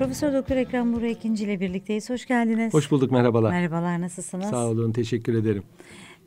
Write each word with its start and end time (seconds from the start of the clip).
Profesör 0.00 0.32
Doktor 0.34 0.56
Ekrem 0.56 0.92
Burak 0.92 1.10
ikinci 1.10 1.44
ile 1.44 1.60
birlikteyiz. 1.60 2.10
Hoş 2.10 2.26
geldiniz. 2.26 2.74
Hoş 2.74 2.90
bulduk 2.90 3.10
merhabalar. 3.10 3.50
Merhabalar 3.50 4.00
nasılsınız? 4.00 4.50
Sağ 4.50 4.66
olun 4.66 4.92
teşekkür 4.92 5.34
ederim. 5.34 5.62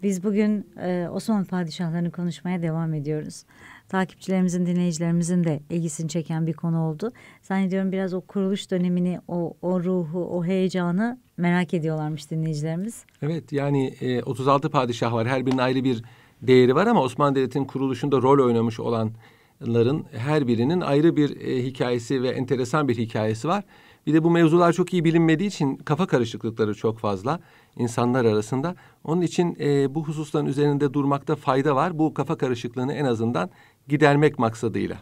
Biz 0.04 0.24
bugün 0.24 0.68
e, 0.82 1.08
Osmanlı 1.12 1.46
padişahlarını 1.46 2.12
konuşmaya 2.12 2.62
devam 2.62 2.94
ediyoruz. 2.94 3.44
Takipçilerimizin, 3.90 4.66
dinleyicilerimizin 4.66 5.44
de 5.44 5.60
ilgisini 5.70 6.10
çeken 6.10 6.48
bir 6.48 6.54
konu 6.54 6.82
oldu. 6.82 7.12
Zannediyorum 7.42 7.92
biraz 7.92 8.14
o 8.14 8.22
kuruluş 8.22 8.72
dönemini, 8.72 9.20
o, 9.28 9.54
o 9.62 9.84
ruhu, 9.84 10.26
o 10.26 10.46
heyecanı 10.46 11.20
merak 11.38 11.74
ediyorlarmış 11.74 12.32
dinleyicilerimiz. 12.32 13.06
Evet 13.22 13.52
yani 13.52 13.88
e, 14.02 14.24
36 14.24 14.70
padişah 14.70 15.14
var. 15.14 15.28
Her 15.28 15.46
birinin 15.46 15.62
ayrı 15.62 15.84
bir 15.84 16.04
değeri 16.42 16.76
var 16.76 16.88
ama 16.88 17.02
Osmanlı 17.02 17.36
Devleti'nin 17.36 17.66
kuruluşunda 17.66 18.22
rol 18.22 18.46
oynamış 18.46 18.80
olanların 19.64 20.06
her 20.12 20.48
birinin 20.48 20.82
ayrı 20.82 21.16
bir 21.16 21.42
e, 21.42 21.64
hikayesi 21.64 22.24
ve 22.24 22.30
enteresan 22.30 22.88
bir 22.88 22.98
hikayesi 22.98 23.48
var. 23.48 23.64
Bir 24.08 24.14
de 24.14 24.24
bu 24.24 24.32
mevzular 24.32 24.74
çok 24.74 24.94
iyi 24.94 25.04
bilinmediği 25.04 25.48
için 25.48 25.76
kafa 25.76 26.08
karışıklıkları 26.08 26.76
çok 26.76 27.00
fazla 27.00 27.40
insanlar 27.78 28.26
arasında. 28.26 28.76
Onun 29.04 29.22
için 29.22 29.58
e, 29.60 29.96
bu 29.96 30.04
hususların 30.04 30.46
üzerinde 30.46 30.94
durmakta 30.94 31.36
fayda 31.36 31.76
var. 31.76 32.00
Bu 32.00 32.14
kafa 32.14 32.38
karışıklığını 32.38 32.94
en 32.94 33.06
azından 33.06 33.50
gidermek 33.88 34.40
maksadıyla. 34.40 34.98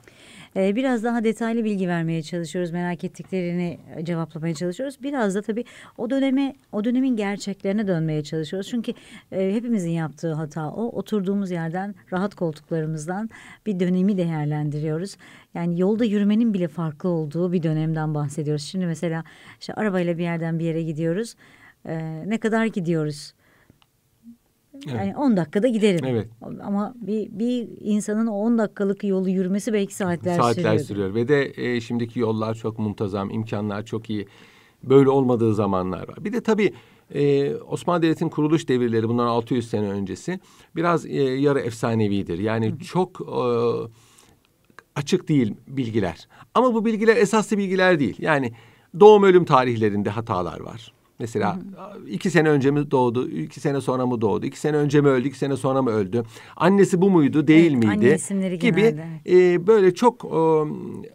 Ee, 0.56 0.76
biraz 0.76 1.04
daha 1.04 1.24
detaylı 1.24 1.64
bilgi 1.64 1.88
vermeye 1.88 2.24
çalışıyoruz. 2.24 2.72
Merak 2.72 3.04
ettiklerini 3.04 3.80
cevaplamaya 4.04 4.54
çalışıyoruz. 4.54 5.04
Biraz 5.04 5.36
da 5.36 5.42
tabii 5.42 5.66
o 5.98 6.10
döneme, 6.10 6.56
o 6.72 6.84
dönemin 6.84 7.16
gerçeklerine 7.16 7.88
dönmeye 7.88 8.24
çalışıyoruz. 8.24 8.70
Çünkü 8.70 8.94
e, 9.32 9.54
hepimizin 9.54 9.90
yaptığı 9.90 10.34
hata 10.34 10.72
o. 10.72 10.92
Oturduğumuz 11.02 11.52
yerden, 11.52 11.96
rahat 12.14 12.36
koltuklarımızdan 12.36 13.30
bir 13.66 13.80
dönemi 13.80 14.18
değerlendiriyoruz. 14.18 15.18
Yani 15.54 15.80
yolda 15.80 16.06
yürümenin 16.06 16.54
bile 16.54 16.68
farklı 16.68 17.10
olduğu 17.10 17.52
bir 17.52 17.64
dönemden 17.64 18.14
bahsediyoruz. 18.14 18.64
Şimdi 18.64 18.86
mesela 18.86 19.24
işte 19.60 19.74
arabayla 19.74 20.18
bir 20.18 20.24
yerden 20.24 20.60
bir 20.60 20.66
yere 20.66 20.84
gidiyoruz. 20.84 21.36
Ee, 21.86 22.24
ne 22.26 22.38
kadar 22.38 22.66
gidiyoruz? 22.66 23.34
Evet. 24.88 24.96
Yani 24.96 25.18
10 25.18 25.38
dakikada 25.38 25.68
giderim. 25.68 26.06
Evet. 26.06 26.28
Ama 26.64 26.94
bir, 26.96 27.30
bir 27.32 27.68
insanın 27.80 28.28
o 28.28 28.34
10 28.34 28.58
dakikalık 28.58 29.04
yolu 29.04 29.30
yürümesi 29.30 29.74
belki 29.74 29.96
saatler, 29.96 30.38
Saatler 30.38 30.64
sürüyor. 30.64 30.80
sürüyor 30.80 31.16
ve 31.16 31.28
de 31.28 31.54
e, 31.56 31.82
şimdiki 31.82 32.20
yollar 32.20 32.56
çok 32.56 32.80
muntazam, 32.80 33.30
imkanlar 33.30 33.86
çok 33.86 34.10
iyi. 34.10 34.28
Böyle 34.84 35.10
olmadığı 35.10 35.54
zamanlar 35.54 36.08
var. 36.08 36.26
Bir 36.26 36.34
de 36.34 36.42
tabii 36.42 36.74
e, 37.14 37.56
Osmanlı 37.56 38.02
Devleti'nin 38.02 38.30
kuruluş 38.30 38.68
devirleri 38.68 39.10
bundan 39.10 39.28
600 39.28 39.70
sene 39.70 39.90
öncesi 39.90 40.40
biraz 40.76 41.06
e, 41.06 41.22
yarı 41.22 41.60
efsanevidir. 41.60 42.40
Yani 42.40 42.80
çok 42.80 43.22
e, 43.22 43.42
açık 44.96 45.30
değil 45.30 45.54
bilgiler. 45.68 46.28
Ama 46.56 46.74
bu 46.74 46.86
bilgiler 46.86 47.18
esaslı 47.18 47.58
bilgiler 47.58 48.00
değil. 48.00 48.16
Yani 48.20 48.52
doğum 49.00 49.24
ölüm 49.24 49.46
tarihlerinde 49.46 50.10
hatalar 50.10 50.60
var. 50.60 50.94
Mesela 51.22 51.60
iki 52.08 52.30
sene 52.30 52.50
önce 52.50 52.72
mi 52.72 52.92
doğdu, 52.92 53.30
iki 53.30 53.60
sene 53.60 53.82
sonra 53.82 54.06
mı 54.06 54.22
doğdu, 54.22 54.46
iki 54.46 54.60
sene 54.60 54.78
önce 54.78 55.02
mi 55.02 55.08
öldü, 55.08 55.28
iki 55.28 55.38
sene 55.38 55.58
sonra 55.58 55.82
mı 55.82 55.90
öldü? 55.92 56.24
Annesi 56.58 57.02
bu 57.02 57.10
muydu, 57.10 57.48
değil 57.48 57.72
Evet, 57.72 58.00
miydi? 58.32 58.58
gibi 58.60 58.82
genelde, 58.82 59.54
e, 59.54 59.68
böyle 59.68 59.94
çok 59.94 60.26
e, 60.26 60.40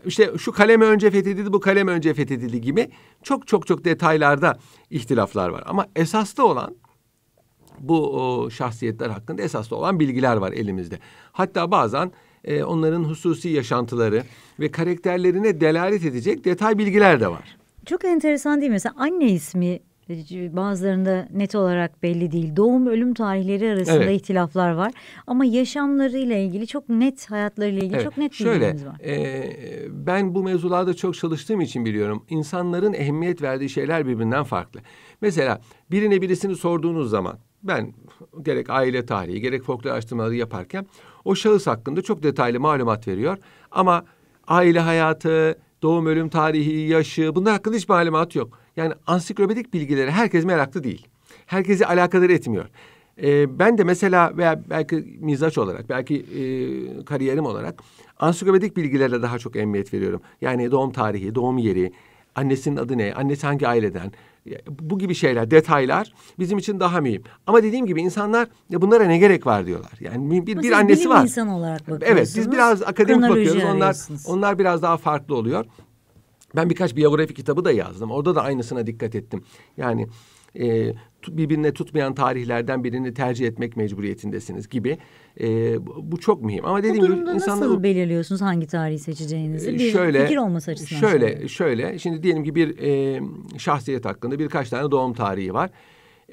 işte 0.04 0.30
şu 0.38 0.52
kaleme 0.52 0.84
önce 0.84 1.10
fethedildi, 1.10 1.52
bu 1.52 1.60
kaleme 1.60 1.92
önce 1.92 2.14
fethedildi 2.14 2.60
gibi 2.60 2.88
çok 3.22 3.46
çok 3.46 3.66
çok 3.66 3.84
detaylarda 3.84 4.58
ihtilaflar 4.90 5.48
var. 5.48 5.62
Ama 5.66 5.86
esaslı 5.96 6.46
olan 6.46 6.74
bu 7.80 8.20
o, 8.20 8.50
şahsiyetler 8.50 9.10
hakkında 9.10 9.42
esaslı 9.42 9.76
olan 9.76 10.00
bilgiler 10.00 10.36
var 10.36 10.52
elimizde. 10.52 10.98
Hatta 11.32 11.70
bazen 11.70 12.12
e, 12.44 12.64
onların 12.64 13.04
hususi 13.04 13.48
yaşantıları 13.48 14.22
ve 14.60 14.70
karakterlerine 14.70 15.60
delalet 15.60 16.04
edecek 16.04 16.44
detay 16.44 16.78
bilgiler 16.78 17.20
de 17.20 17.28
var. 17.28 17.56
Çok 17.86 18.04
enteresan 18.04 18.60
değil 18.60 18.70
mi? 18.70 18.74
Mesela 18.74 18.94
anne 18.98 19.28
ismi 19.28 19.80
bazılarında 20.56 21.28
net 21.34 21.54
olarak 21.54 22.02
belli 22.02 22.32
değil. 22.32 22.56
Doğum 22.56 22.86
ölüm 22.86 23.14
tarihleri 23.14 23.70
arasında 23.72 24.04
Evet. 24.04 24.20
ihtilaflar 24.22 24.70
var. 24.72 24.92
Ama 25.26 25.44
yaşamlarıyla 25.44 26.36
ilgili 26.36 26.66
çok 26.66 26.88
net 26.88 27.30
hayatlarıyla 27.30 27.78
ilgili 27.82 27.94
Evet, 27.96 28.04
çok 28.04 28.16
net 28.18 28.32
bilgilerimiz 28.32 28.86
var. 28.86 29.00
e, 29.04 29.86
ben 29.90 30.34
bu 30.34 30.42
mevzularda 30.42 30.94
çok 30.94 31.14
çalıştığım 31.14 31.60
için 31.60 31.84
biliyorum. 31.84 32.24
İnsanların 32.28 32.92
ehemmiyet 32.92 33.42
verdiği 33.42 33.68
şeyler 33.68 34.06
birbirinden 34.06 34.44
farklı. 34.44 34.80
Mesela 35.20 35.60
birine 35.90 36.22
birisini 36.22 36.56
sorduğunuz 36.56 37.10
zaman 37.10 37.38
ben 37.62 37.92
gerek 38.42 38.70
aile 38.70 39.06
tarihi 39.06 39.40
gerek 39.40 39.62
folklor 39.62 39.90
araştırmaları 39.90 40.34
yaparken 40.34 40.86
o 41.24 41.34
şahıs 41.34 41.66
hakkında 41.66 42.02
çok 42.02 42.22
detaylı 42.22 42.60
malumat 42.60 43.08
veriyor. 43.08 43.38
Ama 43.70 44.04
aile 44.46 44.80
hayatı, 44.80 45.58
doğum 45.82 46.06
ölüm 46.06 46.28
tarihi, 46.28 46.80
yaşı 46.80 47.34
bunlar 47.34 47.52
hakkında 47.52 47.76
hiç 47.76 47.88
malumat 47.88 48.34
yok. 48.34 48.58
Yani 48.76 48.94
ansiklopedik 49.06 49.74
bilgileri 49.74 50.10
herkes 50.10 50.44
meraklı 50.44 50.84
değil. 50.84 51.06
Herkesi 51.46 51.86
alakadar 51.86 52.30
etmiyor. 52.30 52.64
Ee, 53.22 53.58
ben 53.58 53.78
de 53.78 53.84
mesela 53.84 54.36
veya 54.36 54.62
belki 54.70 55.18
mizaç 55.20 55.58
olarak, 55.58 55.88
belki 55.88 56.16
e, 56.16 56.44
kariyerim 57.04 57.46
olarak 57.46 57.82
ansiklopedik 58.18 58.76
bilgilere 58.76 59.22
daha 59.22 59.38
çok 59.38 59.56
emniyet 59.56 59.94
veriyorum. 59.94 60.20
Yani 60.40 60.70
doğum 60.70 60.92
tarihi, 60.92 61.34
doğum 61.34 61.58
yeri, 61.58 61.92
annesinin 62.34 62.76
adı 62.76 62.98
ne, 62.98 63.14
annesi 63.14 63.46
hangi 63.46 63.68
aileden, 63.68 64.12
bu 64.68 64.98
gibi 64.98 65.14
şeyler, 65.14 65.50
detaylar 65.50 66.14
bizim 66.38 66.58
için 66.58 66.80
daha 66.80 67.00
mühim. 67.00 67.22
Ama 67.46 67.62
dediğim 67.62 67.86
gibi 67.86 68.02
insanlar 68.02 68.48
ya 68.70 68.82
bunlara 68.82 69.04
ne 69.04 69.18
gerek 69.18 69.46
var 69.46 69.66
diyorlar. 69.66 69.92
Yani 70.00 70.46
bir, 70.46 70.62
bir 70.62 70.72
annesi 70.72 71.08
var. 71.08 71.22
insanı 71.22 71.56
olarak 71.56 71.80
bakıyorsunuz. 71.80 72.10
Evet, 72.10 72.32
biz 72.36 72.52
biraz 72.52 72.82
akademik 72.82 73.30
bakıyoruz. 73.30 73.64
Onlar 73.64 73.96
onlar 74.26 74.58
biraz 74.58 74.82
daha 74.82 74.96
farklı 74.96 75.34
oluyor. 75.34 75.64
Ben 76.56 76.70
birkaç 76.70 76.96
biyografi 76.96 77.34
kitabı 77.34 77.64
da 77.64 77.72
yazdım. 77.72 78.10
Orada 78.10 78.34
da 78.34 78.42
aynısına 78.42 78.86
dikkat 78.86 79.14
ettim. 79.14 79.42
Yani 79.76 80.06
e, 80.58 80.94
birbirine 81.28 81.72
tutmayan 81.72 82.14
tarihlerden 82.14 82.84
birini 82.84 83.14
tercih 83.14 83.46
etmek 83.46 83.76
mecburiyetindesiniz 83.76 84.68
gibi. 84.68 84.98
E, 85.40 85.76
bu, 85.86 86.16
çok 86.20 86.42
mühim. 86.42 86.64
Ama 86.64 86.82
dediğim 86.82 87.06
gibi 87.06 87.12
insanlar 87.34 87.36
nasıl 87.66 87.82
belirliyorsunuz 87.82 88.40
hangi 88.40 88.66
tarihi 88.66 88.98
seçeceğinizi? 88.98 89.70
e, 89.70 89.74
Bir 89.74 89.90
şöyle 89.90 90.22
fikir 90.22 90.36
olması 90.36 90.70
açısından. 90.70 91.00
şöyle 91.00 91.18
söylüyorum. 91.26 91.48
şöyle 91.48 91.98
şimdi 91.98 92.22
diyelim 92.22 92.44
ki 92.44 92.54
bir 92.54 92.78
e, 92.78 93.20
şahsiyet 93.58 94.04
hakkında 94.04 94.38
birkaç 94.38 94.68
tane 94.70 94.90
doğum 94.90 95.14
tarihi 95.14 95.54
var. 95.54 95.70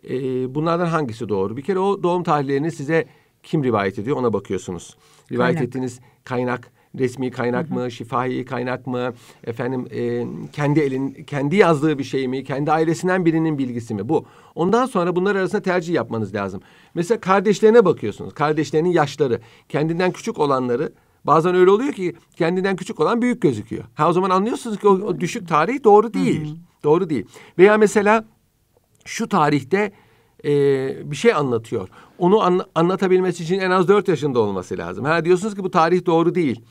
E, 0.09 0.15
bunlardan 0.55 0.85
hangisi 0.85 1.29
doğru? 1.29 1.57
Bir 1.57 1.61
kere 1.61 1.79
o 1.79 2.03
doğum 2.03 2.23
tarihlerini 2.23 2.71
size 2.71 3.05
kim 3.43 3.63
rivayet 3.63 3.99
ediyor 3.99 4.17
ona 4.17 4.33
bakıyorsunuz. 4.33 4.97
Rivayet 5.31 5.55
Kaynak. 5.55 5.67
ettiğiniz 5.69 5.99
kaynak 6.23 6.71
resmi 6.99 7.31
kaynak 7.31 7.71
mı, 7.71 7.91
şifahi 7.91 8.45
kaynak 8.45 8.87
mı, 8.87 9.13
efendim 9.43 9.87
e, 9.91 10.25
kendi 10.51 10.79
elin 10.79 11.23
kendi 11.27 11.55
yazdığı 11.55 11.99
bir 11.99 12.03
şey 12.03 12.27
mi, 12.27 12.43
kendi 12.43 12.71
ailesinden 12.71 13.25
birinin 13.25 13.57
bilgisi 13.57 13.93
mi 13.93 14.09
bu. 14.09 14.25
Ondan 14.55 14.85
sonra 14.85 15.15
bunlar 15.15 15.35
arasında 15.35 15.61
tercih 15.61 15.93
yapmanız 15.93 16.35
lazım. 16.35 16.61
Mesela 16.93 17.19
kardeşlerine 17.19 17.85
bakıyorsunuz. 17.85 18.33
Kardeşlerinin 18.33 18.91
yaşları, 18.91 19.39
kendinden 19.69 20.11
küçük 20.11 20.39
olanları 20.39 20.93
Bazen 21.25 21.55
öyle 21.55 21.71
oluyor 21.71 21.93
ki 21.93 22.15
kendinden 22.35 22.75
küçük 22.75 22.99
olan 22.99 23.21
büyük 23.21 23.41
gözüküyor. 23.41 23.83
Ha 23.93 24.09
o 24.09 24.13
zaman 24.13 24.29
anlıyorsunuz 24.29 24.79
ki 24.79 24.87
o, 24.87 24.91
o 24.91 25.19
düşük 25.19 25.47
tarih 25.47 25.83
doğru 25.83 26.13
değil. 26.13 26.55
Doğru 26.83 27.09
değil. 27.09 27.25
Veya 27.57 27.77
mesela 27.77 28.25
şu 29.05 29.29
tarihte 29.29 29.91
e, 30.45 31.11
bir 31.11 31.15
şey 31.15 31.33
anlatıyor. 31.33 31.89
Onu 32.17 32.41
anla- 32.41 32.65
anlatabilmesi 32.75 33.43
için 33.43 33.59
en 33.59 33.71
az 33.71 33.87
dört 33.87 34.07
yaşında 34.07 34.39
olması 34.39 34.77
lazım. 34.77 35.05
Ha 35.05 35.25
diyorsunuz 35.25 35.55
ki 35.55 35.63
bu 35.63 35.71
tarih 35.71 36.05
doğru 36.05 36.35
değil 36.35 36.61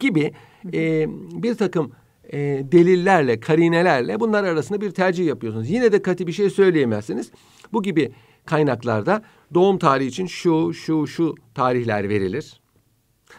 gibi 0.00 0.32
e, 0.74 1.06
bir 1.42 1.54
takım 1.54 1.92
e, 2.32 2.38
delillerle, 2.72 3.40
karinelerle 3.40 4.20
bunlar 4.20 4.44
arasında 4.44 4.80
bir 4.80 4.90
tercih 4.90 5.26
yapıyorsunuz. 5.26 5.70
Yine 5.70 5.92
de 5.92 6.02
katı 6.02 6.26
bir 6.26 6.32
şey 6.32 6.50
söyleyemezsiniz. 6.50 7.30
Bu 7.72 7.82
gibi 7.82 8.12
kaynaklarda 8.44 9.22
doğum 9.54 9.78
tarihi 9.78 10.08
için 10.08 10.26
şu, 10.26 10.74
şu, 10.74 11.06
şu 11.06 11.34
tarihler 11.54 12.08
verilir. 12.08 12.60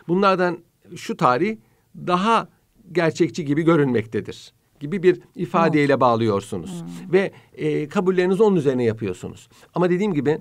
Bunlardan 0.07 0.57
şu 0.95 1.17
tarih 1.17 1.57
daha 1.95 2.47
gerçekçi 2.91 3.45
gibi 3.45 3.61
görünmektedir 3.61 4.53
gibi 4.83 5.03
bir 5.03 5.19
ifadeyle 5.35 5.99
bağlıyorsunuz 5.99 6.83
ve 7.11 7.31
e, 7.53 7.87
kabullerinizi 7.89 8.43
onun 8.43 8.55
üzerine 8.55 8.83
yapıyorsunuz. 8.83 9.49
Ama 9.75 9.89
dediğim 9.89 10.13
gibi 10.13 10.37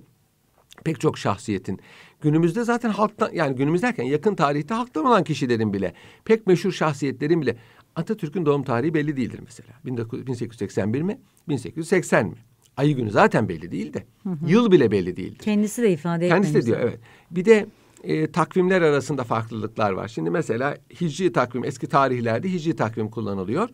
pek 0.85 1.01
çok 1.01 1.19
şahsiyetin 1.19 1.81
günümüzde 2.21 2.65
zaten 2.65 2.91
halktan 2.91 3.31
yani 3.33 3.57
günümüz 3.57 3.83
derken 3.83 4.05
yakın 4.05 4.35
tarihte 4.35 4.75
halktan 4.75 5.05
olan 5.05 5.25
kişilerin 5.25 5.73
bile 5.73 5.93
pek 6.25 6.47
meşhur 6.47 6.73
şahsiyetlerin 6.73 7.43
bile 7.43 7.57
Atatürk'ün 7.97 8.47
doğum 8.47 8.63
tarihi 8.63 8.95
belli 8.95 9.17
değildir 9.17 9.41
mesela. 9.45 9.69
19- 9.87 10.27
1881 10.27 11.03
mi? 11.03 11.19
1880 11.49 12.27
mi? 12.27 12.35
Ayı 12.77 12.97
günü 12.97 13.11
zaten 13.11 13.49
belli 13.49 13.73
değil 13.73 13.93
de. 13.95 14.05
Yıl 14.47 14.71
bile 14.73 14.91
belli 14.91 15.17
değildir. 15.17 15.39
Kendisi 15.39 15.83
de 15.83 15.93
ifade 15.93 16.29
Kendisi 16.29 16.55
de 16.55 16.59
etmemiş. 16.59 16.79
diyor 16.79 16.89
evet. 16.91 17.01
Bir 17.31 17.45
de 17.45 17.67
e, 18.03 18.33
takvimler 18.33 18.83
arasında 18.83 19.25
farklılıklar 19.25 19.93
var. 19.93 20.09
Şimdi 20.09 20.31
mesela 20.31 20.77
hicri 21.01 21.33
takvim 21.33 21.65
eski 21.65 21.87
tarihlerde 21.87 22.53
hicri 22.53 22.77
takvim 22.77 23.11
kullanılıyor. 23.11 23.69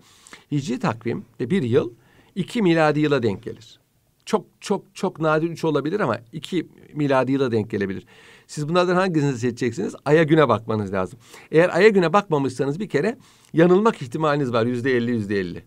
Hicri 0.53 0.79
takvim 0.79 1.25
de 1.41 1.51
bir 1.51 1.63
yıl 1.63 1.91
iki 2.35 2.63
miladi 2.63 3.01
yıla 3.01 3.23
denk 3.23 3.43
gelir. 3.43 3.81
Çok 4.27 4.47
çok 4.61 4.95
çok 4.95 5.21
nadir 5.21 5.51
üç 5.51 5.65
olabilir 5.65 6.01
ama 6.01 6.19
iki 6.33 6.69
miladi 6.95 7.33
yıla 7.33 7.53
denk 7.53 7.71
gelebilir. 7.71 8.07
Siz 8.47 8.69
bunlardan 8.69 8.97
hangisini 8.97 9.39
seçeceksiniz? 9.39 9.95
Aya 10.05 10.23
güne 10.23 10.49
bakmanız 10.49 10.93
lazım. 10.93 11.19
Eğer 11.51 11.77
aya 11.77 11.89
güne 11.89 12.13
bakmamışsanız 12.13 12.81
bir 12.81 12.89
kere 12.89 13.19
yanılmak 13.53 14.03
ihtimaliniz 14.03 14.53
var 14.53 14.67
yüzde 14.67 14.97
elli 14.97 15.11
yüzde 15.11 15.41
elli. 15.41 15.65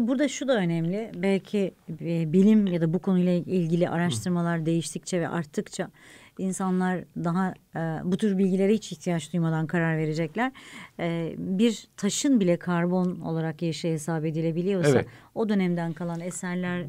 Burada 0.00 0.28
şu 0.28 0.48
da 0.48 0.56
önemli. 0.56 1.12
Belki 1.14 1.74
e, 2.00 2.32
bilim 2.32 2.66
ya 2.66 2.80
da 2.80 2.94
bu 2.94 2.98
konuyla 2.98 3.32
ilgili 3.32 3.88
araştırmalar 3.88 4.66
değiştikçe 4.66 5.20
ve 5.20 5.28
arttıkça 5.28 5.90
insanlar 6.38 7.04
daha 7.16 7.54
e, 7.76 7.80
bu 8.04 8.16
tür 8.16 8.38
bilgilere 8.38 8.72
hiç 8.72 8.92
ihtiyaç 8.92 9.32
duymadan 9.32 9.66
karar 9.66 9.98
verecekler. 9.98 10.52
E, 11.00 11.34
bir 11.38 11.88
taşın 11.96 12.40
bile 12.40 12.56
karbon 12.56 13.20
olarak 13.20 13.62
yaşı 13.62 13.88
hesap 13.88 14.24
edilebiliyorsa 14.24 14.90
Evet. 14.90 15.06
o 15.34 15.48
dönemden 15.48 15.92
kalan 15.92 16.20
eserler 16.20 16.86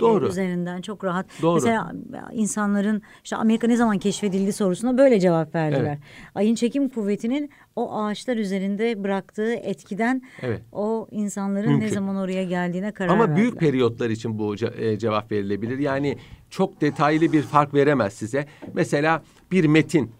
Doğru. 0.00 0.28
üzerinden 0.28 0.80
çok 0.82 1.04
rahat. 1.04 1.26
Doğru. 1.42 1.54
Mesela 1.54 1.92
insanların 2.32 3.02
işte 3.24 3.36
Amerika 3.36 3.66
ne 3.66 3.76
zaman 3.76 3.98
keşfedildi 3.98 4.52
sorusuna 4.52 4.98
böyle 4.98 5.20
cevap 5.20 5.54
verdiler. 5.54 5.80
Evet. 5.80 5.98
Ayın 6.34 6.54
çekim 6.54 6.88
kuvvetinin 6.88 7.50
o 7.76 7.94
ağaçlar 8.02 8.36
üzerinde 8.36 9.04
bıraktığı 9.04 9.52
etkiden 9.54 10.22
Evet. 10.42 10.62
o 10.72 11.08
insanların 11.10 11.70
Mümkün. 11.70 11.86
ne 11.86 11.90
zaman 11.90 12.16
oraya 12.16 12.44
geldiğine 12.44 12.92
karar 12.92 13.08
Ama 13.08 13.20
verdiler. 13.20 13.36
büyük 13.36 13.58
periyotlar 13.60 14.10
için 14.10 14.38
bu 14.38 14.54
ce- 14.54 14.80
e, 14.84 14.98
cevap 14.98 15.32
verilebilir. 15.32 15.78
Yani 15.78 16.18
çok 16.50 16.80
detaylı 16.80 17.32
bir 17.32 17.42
fark 17.42 17.74
veremez 17.74 18.12
size. 18.12 18.46
Mesela 18.74 19.22
bir 19.52 19.64
metin, 19.64 20.10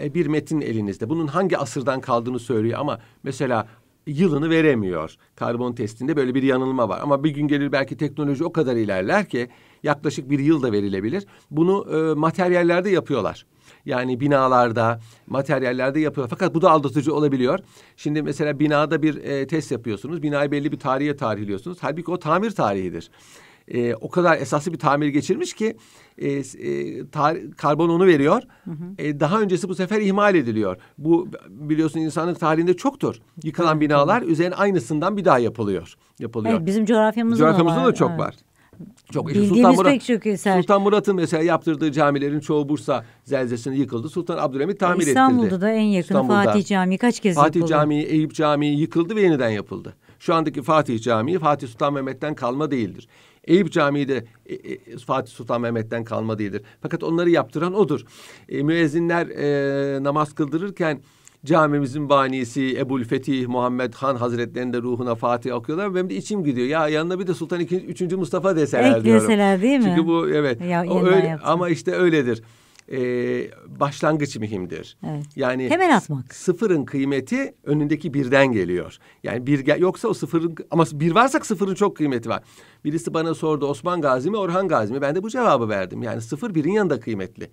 e, 0.00 0.14
bir 0.14 0.26
metin 0.26 0.60
elinizde. 0.60 1.08
Bunun 1.08 1.26
hangi 1.26 1.58
asırdan 1.58 2.00
kaldığını 2.00 2.38
söylüyor 2.38 2.78
ama 2.80 2.98
mesela 3.22 3.66
yılını 4.06 4.50
veremiyor. 4.50 5.16
Karbon 5.36 5.72
testinde 5.72 6.16
böyle 6.16 6.34
bir 6.34 6.42
yanılma 6.42 6.88
var. 6.88 7.00
Ama 7.02 7.24
bir 7.24 7.30
gün 7.30 7.48
gelir 7.48 7.72
belki 7.72 7.96
teknoloji 7.96 8.44
o 8.44 8.52
kadar 8.52 8.76
ilerler 8.76 9.28
ki 9.28 9.48
yaklaşık 9.82 10.30
bir 10.30 10.38
yıl 10.38 10.62
da 10.62 10.72
verilebilir. 10.72 11.26
Bunu 11.50 11.86
e, 11.96 12.14
materyallerde 12.14 12.90
yapıyorlar. 12.90 13.46
Yani 13.86 14.20
binalarda, 14.20 15.00
materyallerde 15.26 16.00
yapıyor. 16.00 16.26
Fakat 16.30 16.54
bu 16.54 16.62
da 16.62 16.70
aldatıcı 16.70 17.14
olabiliyor. 17.14 17.58
Şimdi 17.96 18.22
mesela 18.22 18.58
binada 18.58 19.02
bir 19.02 19.16
e, 19.16 19.46
test 19.46 19.72
yapıyorsunuz. 19.72 20.22
Binayı 20.22 20.50
belli 20.50 20.72
bir 20.72 20.78
tarihe 20.78 21.16
tarihliyorsunuz. 21.16 21.78
Halbuki 21.80 22.10
o 22.10 22.18
tamir 22.18 22.50
tarihidir. 22.50 23.10
E, 23.68 23.94
o 23.94 24.10
kadar 24.10 24.38
esaslı 24.38 24.72
bir 24.72 24.78
tamir 24.78 25.08
geçirmiş 25.08 25.52
ki 25.52 25.76
e, 26.18 26.28
e, 26.28 26.40
tar- 27.00 27.50
karbon 27.50 27.88
onu 27.88 28.06
veriyor. 28.06 28.42
E, 28.98 29.20
daha 29.20 29.40
öncesi 29.40 29.68
bu 29.68 29.74
sefer 29.74 30.00
ihmal 30.00 30.34
ediliyor. 30.34 30.76
Bu 30.98 31.28
biliyorsun 31.48 32.00
insanlık 32.00 32.40
tarihinde 32.40 32.76
çoktur. 32.76 33.16
Yıkılan 33.44 33.80
binalar 33.80 34.22
üzerine 34.22 34.54
aynısından 34.54 35.16
bir 35.16 35.24
daha 35.24 35.38
yapılıyor. 35.38 35.94
Yapılıyor. 36.18 36.54
Evet, 36.54 36.66
bizim 36.66 36.84
coğrafyamızda, 36.84 37.44
Coğrafyamızda 37.44 37.80
da 37.80 37.82
da 37.82 37.88
var. 37.88 37.94
çok 37.94 38.10
evet. 38.10 38.20
var. 38.20 38.34
Çok 39.12 39.28
Bildiğimiz 39.28 39.48
Sultan 39.48 39.74
Murat, 39.74 39.92
pek 39.92 40.04
çok 40.04 40.26
eser. 40.26 40.60
Sultan 40.60 40.82
Murat'ın 40.82 41.16
mesela 41.16 41.42
yaptırdığı 41.42 41.92
camilerin 41.92 42.40
çoğu 42.40 42.68
Bursa 42.68 43.04
zelzesinde 43.24 43.76
yıkıldı. 43.76 44.08
Sultan 44.08 44.38
Abdülhamit 44.38 44.80
tamir 44.80 44.94
ettirdi. 44.94 45.10
İstanbul'da 45.10 45.60
da 45.60 45.70
en 45.70 45.86
İstanbul'da. 45.86 46.44
Fatih 46.44 46.64
Camii 46.66 46.98
kaç 46.98 47.20
kez 47.20 47.34
Fatih 47.34 47.60
yapıldı? 47.60 47.70
Camii, 47.70 48.02
Eyüp 48.02 48.34
Camii 48.34 48.80
yıkıldı 48.80 49.16
ve 49.16 49.22
yeniden 49.22 49.48
yapıldı. 49.48 49.94
Şu 50.18 50.34
andaki 50.34 50.62
Fatih 50.62 51.02
Camii 51.02 51.38
Fatih 51.38 51.68
Sultan 51.68 51.92
Mehmet'ten 51.92 52.34
kalma 52.34 52.70
değildir. 52.70 53.08
Eyüp 53.46 53.72
Camii 53.72 54.08
de 54.08 54.24
e, 54.46 54.54
e, 54.54 54.78
Fatih 55.06 55.32
Sultan 55.32 55.60
Mehmet'ten 55.60 56.04
kalma 56.04 56.38
değildir. 56.38 56.62
Fakat 56.82 57.02
onları 57.02 57.30
yaptıran 57.30 57.74
odur. 57.74 58.00
E, 58.48 58.62
müezzinler 58.62 59.26
e, 59.26 60.02
namaz 60.02 60.34
kıldırırken 60.34 61.00
camimizin 61.44 62.08
banisi 62.08 62.78
Ebul 62.78 63.04
Fetih 63.04 63.46
Muhammed 63.46 63.94
Han 63.94 64.16
Hazretleri'nin 64.16 64.72
de 64.72 64.82
ruhuna 64.82 65.14
Fatih 65.14 65.54
okuyorlar. 65.54 65.94
Benim 65.94 66.10
de 66.10 66.14
içim 66.14 66.44
gidiyor. 66.44 66.66
Ya 66.66 66.88
yanına 66.88 67.18
bir 67.18 67.26
de 67.26 67.34
Sultan 67.34 67.60
II. 67.60 67.76
3. 67.76 68.00
Mustafa 68.12 68.56
deseler 68.56 69.04
diyorum. 69.04 69.24
Ekleseler 69.24 69.62
değil 69.62 69.78
mi? 69.78 69.84
Çünkü 69.84 70.06
bu 70.06 70.28
evet. 70.28 70.60
Ya, 70.60 70.84
o 70.88 71.04
öyle, 71.06 71.38
ama 71.44 71.68
işte 71.68 71.92
öyledir. 71.92 72.42
E, 72.92 72.98
başlangıç 73.66 74.36
mühimdir. 74.36 74.96
Evet. 75.06 75.24
Yani 75.36 75.68
Temel 75.68 75.96
atmak. 75.96 76.34
sıfırın 76.34 76.84
kıymeti 76.84 77.54
önündeki 77.64 78.14
birden 78.14 78.52
geliyor. 78.52 78.98
Yani 79.22 79.46
bir 79.46 79.60
gel- 79.60 79.80
yoksa 79.80 80.08
o 80.08 80.14
sıfırın 80.14 80.54
ama 80.70 80.84
bir 80.92 81.12
varsak 81.14 81.46
sıfırın 81.46 81.74
çok 81.74 81.96
kıymeti 81.96 82.28
var. 82.28 82.42
Birisi 82.84 83.14
bana 83.14 83.34
sordu 83.34 83.66
Osman 83.66 84.00
Gazi 84.00 84.30
mi 84.30 84.36
Orhan 84.36 84.68
Gazi 84.68 84.92
mi? 84.92 85.00
Ben 85.00 85.14
de 85.14 85.22
bu 85.22 85.30
cevabı 85.30 85.68
verdim. 85.68 86.02
Yani 86.02 86.20
sıfır 86.20 86.54
birin 86.54 86.72
yanında 86.72 87.00
kıymetli. 87.00 87.50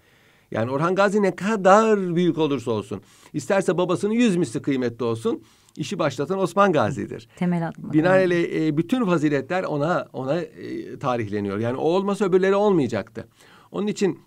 Yani 0.52 0.72
Orhan 0.72 0.96
Gazi 0.96 1.22
ne 1.22 1.36
kadar 1.36 2.16
büyük 2.16 2.38
olursa 2.38 2.72
olsun. 2.72 3.02
isterse 3.34 3.78
babasının 3.78 4.14
yüz 4.14 4.36
misli 4.36 4.62
kıymetli 4.62 5.06
olsun. 5.06 5.44
işi 5.78 6.00
başlatan 6.00 6.40
Osman 6.40 6.72
Gazi'dir. 6.72 7.28
Temel 7.36 7.68
atmak. 7.68 7.94
Binaenaleyh 7.94 8.68
e, 8.68 8.78
bütün 8.78 9.06
faziletler 9.06 9.64
ona 9.64 10.08
ona 10.14 10.42
e, 10.42 11.00
tarihleniyor. 11.00 11.58
Yani 11.60 11.78
o 11.78 11.82
olmasa 11.84 12.26
öbürleri 12.26 12.56
olmayacaktı. 12.56 13.28
Onun 13.72 13.88
için 13.88 14.20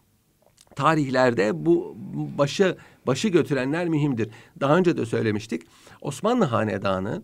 tarihlerde 0.77 1.67
bu 1.67 1.97
başı 2.39 2.77
başı 3.07 3.29
götürenler 3.29 3.89
mühimdir. 3.89 4.29
Daha 4.61 4.77
önce 4.77 4.97
de 4.97 5.07
söylemiştik. 5.07 5.63
Osmanlı 6.01 6.45
hanedanı 6.45 7.23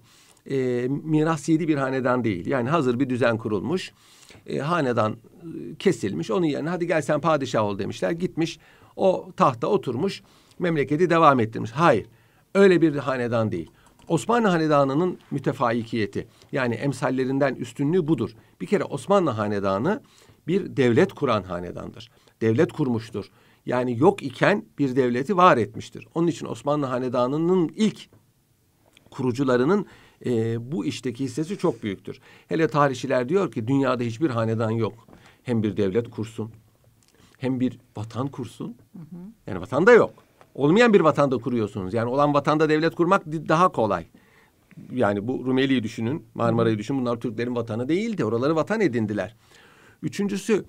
e, 0.50 0.88
miras 0.88 1.48
yedi 1.48 1.68
bir 1.68 1.76
hanedan 1.76 2.24
değil. 2.24 2.46
Yani 2.46 2.68
hazır 2.68 3.00
bir 3.00 3.10
düzen 3.10 3.38
kurulmuş. 3.38 3.92
E, 4.46 4.58
hanedan 4.58 5.12
e, 5.12 5.16
kesilmiş. 5.78 6.30
Onun 6.30 6.46
yerine 6.46 6.68
hadi 6.68 6.86
gel 6.86 7.02
sen 7.02 7.20
padişah 7.20 7.64
ol 7.64 7.78
demişler. 7.78 8.10
Gitmiş 8.10 8.58
o 8.96 9.28
tahta 9.36 9.66
oturmuş. 9.66 10.22
Memleketi 10.58 11.10
devam 11.10 11.40
ettirmiş. 11.40 11.70
Hayır. 11.70 12.06
Öyle 12.54 12.82
bir 12.82 12.96
hanedan 12.96 13.52
değil. 13.52 13.70
Osmanlı 14.08 14.48
Hanedanı'nın 14.48 15.18
mütefaikiyeti 15.30 16.26
yani 16.52 16.74
emsallerinden 16.74 17.54
üstünlüğü 17.54 18.08
budur. 18.08 18.30
Bir 18.60 18.66
kere 18.66 18.84
Osmanlı 18.84 19.30
Hanedanı 19.30 20.02
bir 20.46 20.76
devlet 20.76 21.12
kuran 21.12 21.42
hanedandır. 21.42 22.10
Devlet 22.40 22.72
kurmuştur. 22.72 23.30
Yani 23.66 23.98
yok 23.98 24.22
iken 24.22 24.64
bir 24.78 24.96
devleti 24.96 25.36
var 25.36 25.56
etmiştir. 25.56 26.08
Onun 26.14 26.26
için 26.26 26.46
Osmanlı 26.46 26.86
Hanedanı'nın 26.86 27.68
ilk 27.76 28.08
kurucularının 29.10 29.86
e, 30.26 30.56
bu 30.72 30.84
işteki 30.84 31.24
hissesi 31.24 31.58
çok 31.58 31.82
büyüktür. 31.82 32.20
Hele 32.48 32.68
tarihçiler 32.68 33.28
diyor 33.28 33.52
ki 33.52 33.68
dünyada 33.68 34.02
hiçbir 34.02 34.30
hanedan 34.30 34.70
yok. 34.70 35.06
Hem 35.42 35.62
bir 35.62 35.76
devlet 35.76 36.10
kursun 36.10 36.52
hem 37.40 37.60
bir 37.60 37.78
vatan 37.96 38.28
kursun. 38.28 38.76
Yani 39.46 39.60
vatanda 39.60 39.92
yok. 39.92 40.10
Olmayan 40.54 40.94
bir 40.94 41.00
vatanda 41.00 41.38
kuruyorsunuz. 41.38 41.94
Yani 41.94 42.10
olan 42.10 42.34
vatanda 42.34 42.68
devlet 42.68 42.94
kurmak 42.94 43.26
daha 43.26 43.68
kolay. 43.68 44.06
Yani 44.92 45.28
bu 45.28 45.46
Rumeli'yi 45.46 45.82
düşünün, 45.82 46.26
Marmara'yı 46.34 46.78
düşünün. 46.78 47.00
Bunlar 47.00 47.20
Türklerin 47.20 47.56
vatanı 47.56 47.88
değildi. 47.88 48.24
Oraları 48.24 48.56
vatan 48.56 48.80
edindiler. 48.80 49.36
Üçüncüsü 50.02 50.64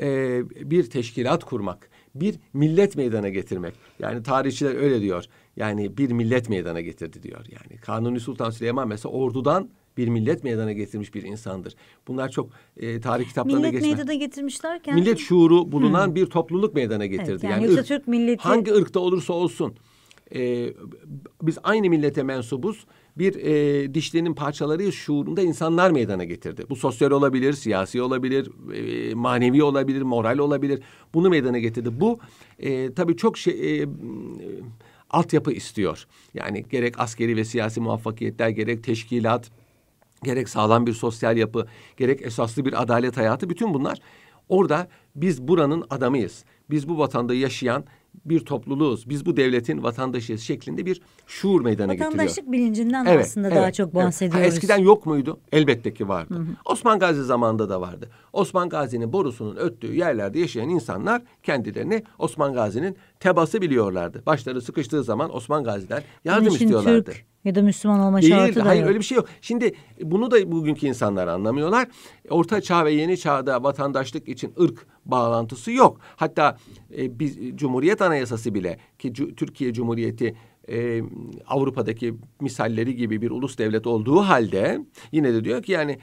e, 0.00 0.40
bir 0.70 0.90
teşkilat 0.90 1.44
kurmak. 1.44 1.90
Bir 2.14 2.34
millet 2.52 2.96
meydana 2.96 3.28
getirmek. 3.28 3.74
Yani 3.98 4.22
tarihçiler 4.22 4.74
öyle 4.74 5.00
diyor. 5.00 5.24
Yani 5.56 5.96
bir 5.96 6.10
millet 6.12 6.48
meydana 6.48 6.80
getirdi 6.80 7.22
diyor. 7.22 7.40
Yani 7.48 7.80
Kanuni 7.80 8.20
Sultan 8.20 8.50
Süleyman 8.50 8.88
mesela 8.88 9.12
ordudan 9.12 9.68
bir 9.96 10.08
millet 10.08 10.44
meydana 10.44 10.72
getirmiş 10.72 11.14
bir 11.14 11.22
insandır. 11.22 11.74
Bunlar 12.08 12.28
çok 12.28 12.50
e, 12.76 13.00
tarih 13.00 13.28
kitaplarında 13.28 13.60
Millet 13.60 13.72
geçmez. 13.72 13.98
meydana 13.98 14.14
getirmişlerken 14.14 14.94
Millet 14.94 15.18
şuuru 15.18 15.72
bulunan 15.72 16.14
bir 16.14 16.26
topluluk 16.26 16.74
meydana 16.74 17.06
getirdi. 17.06 17.30
Evet, 17.30 17.42
yani 17.44 17.64
yoksa 17.64 17.80
ırk- 17.80 17.86
Türk 17.88 18.08
milleti- 18.08 18.38
hangi 18.42 18.72
ırkta 18.74 19.00
olursa 19.00 19.32
olsun 19.32 19.74
e, 20.34 20.68
biz 21.42 21.58
aynı 21.62 21.90
millete 21.90 22.22
mensubuz. 22.22 22.86
Bir 23.18 23.34
e, 23.34 23.94
dişlerinin 23.94 24.34
parçaları 24.34 24.92
şuurunda 24.92 25.42
insanlar 25.42 25.90
meydana 25.90 26.24
getirdi. 26.24 26.64
Bu 26.70 26.76
sosyal 26.76 27.10
olabilir, 27.10 27.52
siyasi 27.52 28.02
olabilir, 28.02 28.50
e, 28.74 29.14
manevi 29.14 29.62
olabilir, 29.62 30.02
moral 30.02 30.38
olabilir. 30.38 30.82
Bunu 31.14 31.30
meydana 31.30 31.58
getirdi. 31.58 32.00
Bu 32.00 32.18
e, 32.58 32.94
tabii 32.94 33.16
çok 33.16 33.38
şey 33.38 33.82
e, 33.82 33.88
altyapı 35.10 35.52
istiyor. 35.52 36.06
Yani 36.34 36.64
gerek 36.70 37.00
askeri 37.00 37.36
ve 37.36 37.44
siyasi 37.44 37.80
muvaffakiyetler, 37.80 38.48
gerek 38.48 38.84
teşkilat, 38.84 39.50
gerek 40.22 40.48
sağlam 40.48 40.86
bir 40.86 40.92
sosyal 40.92 41.36
yapı, 41.36 41.66
gerek 41.96 42.22
esaslı 42.22 42.64
bir 42.64 42.82
adalet 42.82 43.16
hayatı 43.16 43.50
bütün 43.50 43.74
bunlar 43.74 43.98
orada 44.48 44.88
biz 45.16 45.48
buranın 45.48 45.84
adamıyız. 45.90 46.44
Biz 46.70 46.88
bu 46.88 46.98
vatanda 46.98 47.34
yaşayan 47.34 47.84
bir 48.24 48.40
topluluğuz. 48.40 49.08
Biz 49.08 49.26
bu 49.26 49.36
devletin 49.36 49.82
vatandaşıyız 49.82 50.40
şeklinde 50.42 50.86
bir 50.86 51.00
şuur 51.26 51.60
meydana 51.60 51.94
getiriyor. 51.94 52.12
vatandaşlık 52.12 52.52
bilincinden 52.52 53.04
Evet, 53.04 53.26
aslında 53.26 53.48
evet, 53.48 53.56
daha 53.56 53.72
çok 53.72 53.86
evet. 53.86 54.02
Ha, 54.02 54.06
bahsediyoruz. 54.06 54.46
eskiden 54.46 54.78
yok 54.78 55.06
muydu? 55.06 55.40
Elbette 55.52 55.94
ki 55.94 56.08
vardı. 56.08 56.46
Osman 56.64 56.98
Gazi 56.98 57.24
zamanında 57.24 57.68
da 57.68 57.80
vardı. 57.80 58.10
Osman 58.32 58.68
Gazi'nin 58.68 59.12
borusunun 59.12 59.56
öttüğü 59.56 59.94
yerlerde 59.94 60.38
yaşayan 60.38 60.68
insanlar 60.68 61.22
kendilerini 61.42 62.02
Osman 62.18 62.54
Gazi'nin 62.54 62.96
tebası 63.20 63.60
biliyorlardı. 63.60 64.22
Başları 64.26 64.60
sıkıştığı 64.60 65.04
zaman 65.04 65.36
Osman 65.36 65.64
Gazi'den 65.64 66.02
yardım 66.24 66.46
istiyorlardı. 66.46 67.04
Türk 67.12 67.31
ya 67.44 67.54
da 67.54 67.62
Müslüman 67.62 68.00
olma 68.00 68.22
Değil, 68.22 68.32
şartı 68.32 68.60
da 68.60 68.66
hayır 68.66 68.80
yok. 68.80 68.88
öyle 68.88 68.98
bir 68.98 69.04
şey 69.04 69.16
yok. 69.16 69.28
Şimdi 69.40 69.72
bunu 70.02 70.30
da 70.30 70.52
bugünkü 70.52 70.86
insanlar 70.86 71.26
anlamıyorlar. 71.26 71.88
Orta 72.30 72.60
çağ 72.60 72.84
ve 72.84 72.92
yeni 72.92 73.18
çağda 73.18 73.62
vatandaşlık 73.62 74.28
için 74.28 74.52
ırk 74.60 74.86
bağlantısı 75.06 75.72
yok. 75.72 76.00
Hatta 76.16 76.56
e, 76.98 77.18
biz 77.18 77.38
Cumhuriyet 77.54 78.02
Anayasası 78.02 78.54
bile 78.54 78.78
ki 78.98 79.12
Cu- 79.12 79.34
Türkiye 79.34 79.72
Cumhuriyeti 79.72 80.34
e, 80.68 81.02
Avrupa'daki 81.46 82.14
misalleri 82.40 82.96
gibi 82.96 83.22
bir 83.22 83.30
ulus 83.30 83.58
devlet 83.58 83.86
olduğu 83.86 84.20
halde 84.20 84.80
yine 85.12 85.34
de 85.34 85.44
diyor 85.44 85.62
ki 85.62 85.72
yani 85.72 85.98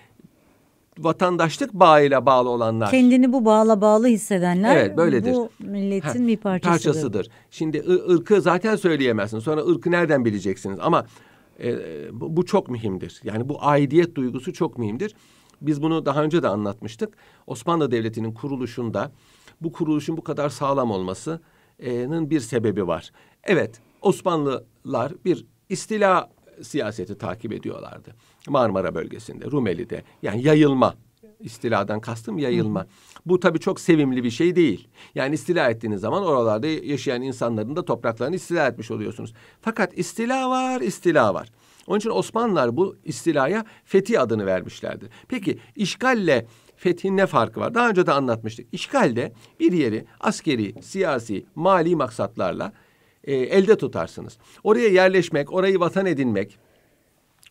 vatandaşlık 0.99 1.73
bağıyla 1.73 2.25
bağlı 2.25 2.49
olanlar 2.49 2.91
Kendini 2.91 3.33
bu 3.33 3.45
bağla 3.45 3.81
bağlı 3.81 4.07
hissedenler 4.07 4.75
Evet, 4.77 4.97
böyledir. 4.97 5.33
bu 5.33 5.49
milletin 5.59 6.21
Ha, 6.21 6.27
bir 6.27 6.37
parçasıdır. 6.37 7.27
Şimdi 7.51 7.77
ı- 7.79 8.09
ırkı 8.13 8.41
zaten 8.41 8.75
söyleyemezsin. 8.75 9.39
Sonra 9.39 9.61
ırkı 9.61 9.91
nereden 9.91 10.25
bileceksiniz? 10.25 10.77
Ama 10.81 11.05
e, 11.63 12.21
bu, 12.21 12.37
bu 12.37 12.45
çok 12.45 12.69
mühimdir. 12.69 13.21
Yani 13.23 13.49
bu 13.49 13.57
aidiyet 13.63 14.15
duygusu 14.15 14.53
çok 14.53 14.77
mühimdir. 14.77 15.15
Biz 15.61 15.81
bunu 15.81 16.05
daha 16.05 16.23
önce 16.23 16.43
de 16.43 16.47
anlatmıştık. 16.47 17.17
Osmanlı 17.47 17.91
Devleti'nin 17.91 18.33
kuruluşunda 18.33 19.11
bu 19.61 19.71
kuruluşun 19.71 20.17
bu 20.17 20.23
kadar 20.23 20.49
sağlam 20.49 20.91
olmasının 20.91 22.29
bir 22.29 22.39
sebebi 22.39 22.87
var. 22.87 23.11
Evet, 23.43 23.81
Osmanlılar 24.01 25.13
bir 25.25 25.45
istila 25.69 26.29
siyaseti 26.61 27.17
takip 27.17 27.53
ediyorlardı. 27.53 28.15
Marmara 28.47 28.95
bölgesinde, 28.95 29.45
Rumeli'de. 29.45 30.03
Yani 30.21 30.43
yayılma. 30.43 30.95
İstiladan 31.39 32.01
kastım 32.01 32.37
yayılma. 32.37 32.87
Bu 33.25 33.39
tabii 33.39 33.59
çok 33.59 33.79
sevimli 33.79 34.23
bir 34.23 34.31
şey 34.31 34.55
değil. 34.55 34.87
Yani 35.15 35.35
istila 35.35 35.69
ettiğiniz 35.69 36.01
zaman 36.01 36.23
oralarda 36.23 36.67
yaşayan 36.67 37.21
insanların 37.21 37.75
da 37.75 37.85
topraklarını 37.85 38.35
istila 38.35 38.67
etmiş 38.67 38.91
oluyorsunuz. 38.91 39.33
Fakat 39.61 39.97
istila 39.97 40.49
var, 40.49 40.81
istila 40.81 41.33
var. 41.33 41.49
Onun 41.87 41.99
için 41.99 42.09
Osmanlılar 42.09 42.77
bu 42.77 42.95
istilaya 43.05 43.65
fethi 43.85 44.19
adını 44.19 44.45
vermişlerdi. 44.45 45.09
Peki 45.27 45.59
işgalle 45.75 46.45
fethin 46.75 47.17
ne 47.17 47.25
farkı 47.25 47.59
var? 47.59 47.73
Daha 47.73 47.89
önce 47.89 48.05
de 48.05 48.11
anlatmıştık. 48.11 48.67
İşgalde 48.71 49.33
bir 49.59 49.71
yeri 49.71 50.05
askeri, 50.19 50.81
siyasi, 50.81 51.45
mali 51.55 51.95
maksatlarla 51.95 52.73
e, 53.23 53.35
elde 53.35 53.77
tutarsınız. 53.77 54.37
Oraya 54.63 54.87
yerleşmek, 54.89 55.53
orayı 55.53 55.79
vatan 55.79 56.05
edinmek 56.05 56.57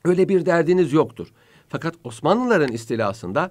öyle 0.05 0.29
bir 0.29 0.47
derdiniz 0.47 0.93
yoktur. 0.93 1.33
Fakat 1.69 1.95
Osmanlıların 2.05 2.73
istilasında 2.73 3.51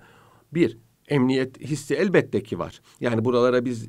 bir 0.54 0.78
emniyet 1.08 1.62
hissi 1.62 1.96
elbette 1.96 2.44
ki 2.44 2.60
var. 2.60 2.82
Yani 3.02 3.26
buralara 3.26 3.66
biz 3.66 3.88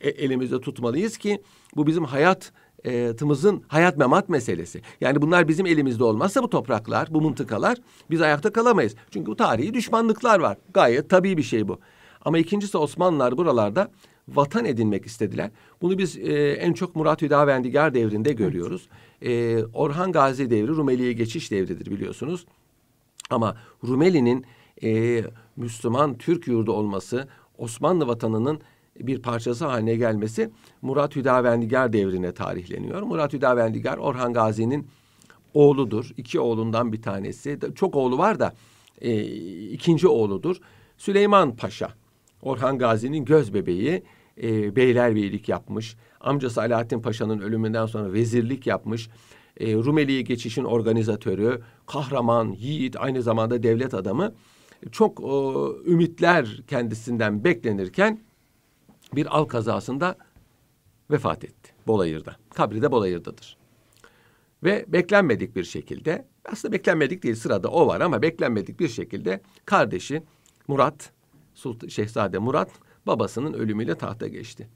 e, 0.00 0.08
elimizde 0.08 0.60
tutmalıyız 0.60 1.18
ki 1.18 1.42
bu 1.76 1.86
bizim 1.86 2.04
hayatımızın 2.04 3.62
hayat 3.68 3.96
memat 3.96 4.28
meselesi. 4.28 4.82
Yani 5.00 5.22
bunlar 5.22 5.48
bizim 5.48 5.66
elimizde 5.66 6.04
olmazsa 6.04 6.42
bu 6.42 6.50
topraklar, 6.50 7.08
bu 7.10 7.20
mıntıkalar 7.20 7.78
biz 8.10 8.22
ayakta 8.22 8.52
kalamayız. 8.52 8.94
Çünkü 9.10 9.26
bu 9.26 9.36
tarihi 9.36 9.74
düşmanlıklar 9.74 10.40
var. 10.40 10.58
Gayet 10.74 11.10
tabii 11.10 11.36
bir 11.36 11.42
şey 11.42 11.68
bu. 11.68 11.80
Ama 12.24 12.38
ikincisi 12.38 12.78
Osmanlılar 12.78 13.36
buralarda 13.36 13.90
vatan 14.28 14.64
edinmek 14.64 15.06
istediler. 15.06 15.50
Bunu 15.82 15.98
biz 15.98 16.18
e, 16.18 16.52
en 16.52 16.72
çok 16.72 16.96
Murat 16.96 17.22
Hüdavendigar 17.22 17.94
devrinde 17.94 18.32
görüyoruz. 18.32 18.88
E, 19.22 19.64
Orhan 19.64 20.12
Gazi 20.12 20.50
devri 20.50 20.68
Rumeli'ye 20.68 21.12
geçiş 21.12 21.50
devridir 21.50 21.90
biliyorsunuz. 21.90 22.46
Ama 23.30 23.56
Rumeli'nin 23.84 24.46
e, 24.82 25.24
Müslüman 25.56 26.18
Türk 26.18 26.46
yurdu 26.46 26.72
olması, 26.72 27.28
Osmanlı 27.58 28.06
vatanının 28.06 28.60
bir 29.00 29.22
parçası 29.22 29.66
haline 29.66 29.96
gelmesi 29.96 30.50
Murat 30.82 31.16
Hüdavendigar 31.16 31.92
devrine 31.92 32.32
tarihleniyor. 32.32 33.02
Murat 33.02 33.32
Hüdavendigar 33.32 33.98
Orhan 33.98 34.32
Gazi'nin 34.32 34.86
oğludur. 35.54 36.10
İki 36.16 36.40
oğlundan 36.40 36.92
bir 36.92 37.02
tanesi. 37.02 37.58
Çok 37.74 37.94
oğlu 37.94 38.18
var 38.18 38.40
da 38.40 38.54
e, 39.00 39.22
ikinci 39.70 40.08
oğludur. 40.08 40.56
Süleyman 40.96 41.56
Paşa. 41.56 41.88
Orhan 42.42 42.78
Gazi'nin 42.78 43.24
göz 43.24 43.54
bebeği 43.54 44.02
e, 44.42 44.76
beylerbeylik 44.76 45.48
yapmış. 45.48 45.96
Amcası 46.20 46.60
Alaaddin 46.60 47.00
Paşa'nın 47.00 47.40
ölümünden 47.40 47.86
sonra 47.86 48.12
vezirlik 48.12 48.66
yapmış. 48.66 49.08
E, 49.60 49.74
Rumeli'ye 49.74 50.22
geçişin 50.22 50.64
organizatörü, 50.64 51.60
kahraman, 51.86 52.52
yiğit, 52.52 52.96
aynı 52.98 53.22
zamanda 53.22 53.62
devlet 53.62 53.94
adamı. 53.94 54.34
Çok 54.92 55.20
e, 55.20 55.30
ümitler 55.90 56.62
kendisinden 56.68 57.44
beklenirken 57.44 58.20
bir 59.14 59.38
av 59.38 59.46
kazasında 59.46 60.16
vefat 61.10 61.44
etti 61.44 61.72
Bolayır'da. 61.86 62.36
Kabri 62.54 62.82
de 62.82 62.92
Bolayır'dadır. 62.92 63.56
Ve 64.64 64.84
beklenmedik 64.88 65.56
bir 65.56 65.64
şekilde, 65.64 66.26
aslında 66.44 66.72
beklenmedik 66.72 67.22
değil 67.22 67.34
sırada 67.34 67.68
o 67.68 67.86
var 67.86 68.00
ama 68.00 68.22
beklenmedik 68.22 68.80
bir 68.80 68.88
şekilde 68.88 69.40
kardeşi 69.64 70.22
Murat, 70.68 71.12
Sultan, 71.54 71.88
Şehzade 71.88 72.38
Murat 72.38 72.70
babasının 73.06 73.52
ölümüyle 73.52 73.94
tahta 73.94 74.28
geçti. 74.28 74.68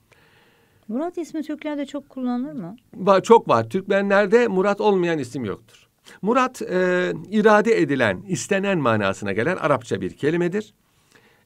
Murat 0.89 1.19
ismi 1.19 1.43
Türklerde 1.43 1.87
çok 1.87 2.09
kullanılır 2.09 2.53
mı? 2.53 2.77
Var, 2.95 3.23
çok 3.23 3.49
var. 3.49 3.69
Türkmenlerde 3.69 4.49
Murat 4.49 4.81
olmayan 4.81 5.19
isim 5.19 5.45
yoktur. 5.45 5.89
Murat 6.23 6.63
e, 6.63 7.13
irade 7.31 7.81
edilen, 7.81 8.23
istenen 8.29 8.79
manasına 8.79 9.33
gelen 9.33 9.57
Arapça 9.57 10.01
bir 10.01 10.17
kelimedir. 10.17 10.75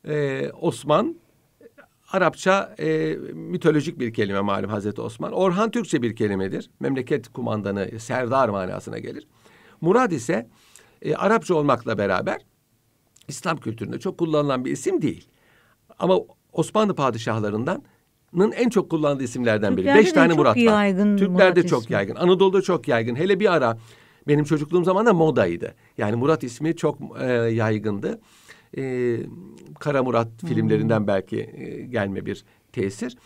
E, 0.08 0.50
Osman 0.50 1.16
Arapça 2.12 2.74
e, 2.78 3.16
mitolojik 3.34 3.98
bir 3.98 4.12
kelime 4.12 4.40
malum 4.40 4.70
Hazreti 4.70 5.00
Osman. 5.00 5.32
Orhan 5.32 5.70
Türkçe 5.70 6.02
bir 6.02 6.16
kelimedir. 6.16 6.70
Memleket 6.80 7.28
kumandanı, 7.28 8.00
serdar 8.00 8.48
manasına 8.48 8.98
gelir. 8.98 9.26
Murad 9.80 10.10
ise 10.10 10.48
e, 11.02 11.14
Arapça 11.14 11.54
olmakla 11.54 11.98
beraber 11.98 12.40
İslam 13.28 13.56
kültüründe 13.56 13.98
çok 13.98 14.18
kullanılan 14.18 14.64
bir 14.64 14.70
isim 14.70 15.02
değil. 15.02 15.28
Ama 15.98 16.18
Osmanlı 16.52 16.94
padişahlarından 16.94 17.82
en 18.56 18.68
çok 18.68 18.90
kullandığı 18.90 19.24
isimlerden 19.24 19.76
biri. 19.76 19.86
Beş 19.86 20.12
tane 20.12 20.34
Murat 20.34 20.56
var. 20.56 20.86
Türklerde 21.16 21.60
Murat 21.60 21.68
çok 21.68 21.82
ismi. 21.82 21.94
yaygın. 21.94 22.14
Anadolu'da 22.14 22.62
çok 22.62 22.88
yaygın. 22.88 23.16
Hele 23.16 23.40
bir 23.40 23.52
ara 23.52 23.78
benim 24.28 24.44
çocukluğum 24.44 24.84
zamanında 24.84 25.12
modaydı. 25.12 25.74
Yani 25.98 26.16
Murat 26.16 26.44
ismi 26.44 26.76
çok 26.76 26.98
e, 27.20 27.24
yaygındı. 27.32 28.20
E, 28.76 29.16
Kara 29.78 30.02
Murat 30.02 30.28
filmlerinden 30.48 31.06
belki 31.06 31.40
e, 31.40 31.82
gelme 31.86 32.26
bir 32.26 32.44
tesir. 32.72 33.16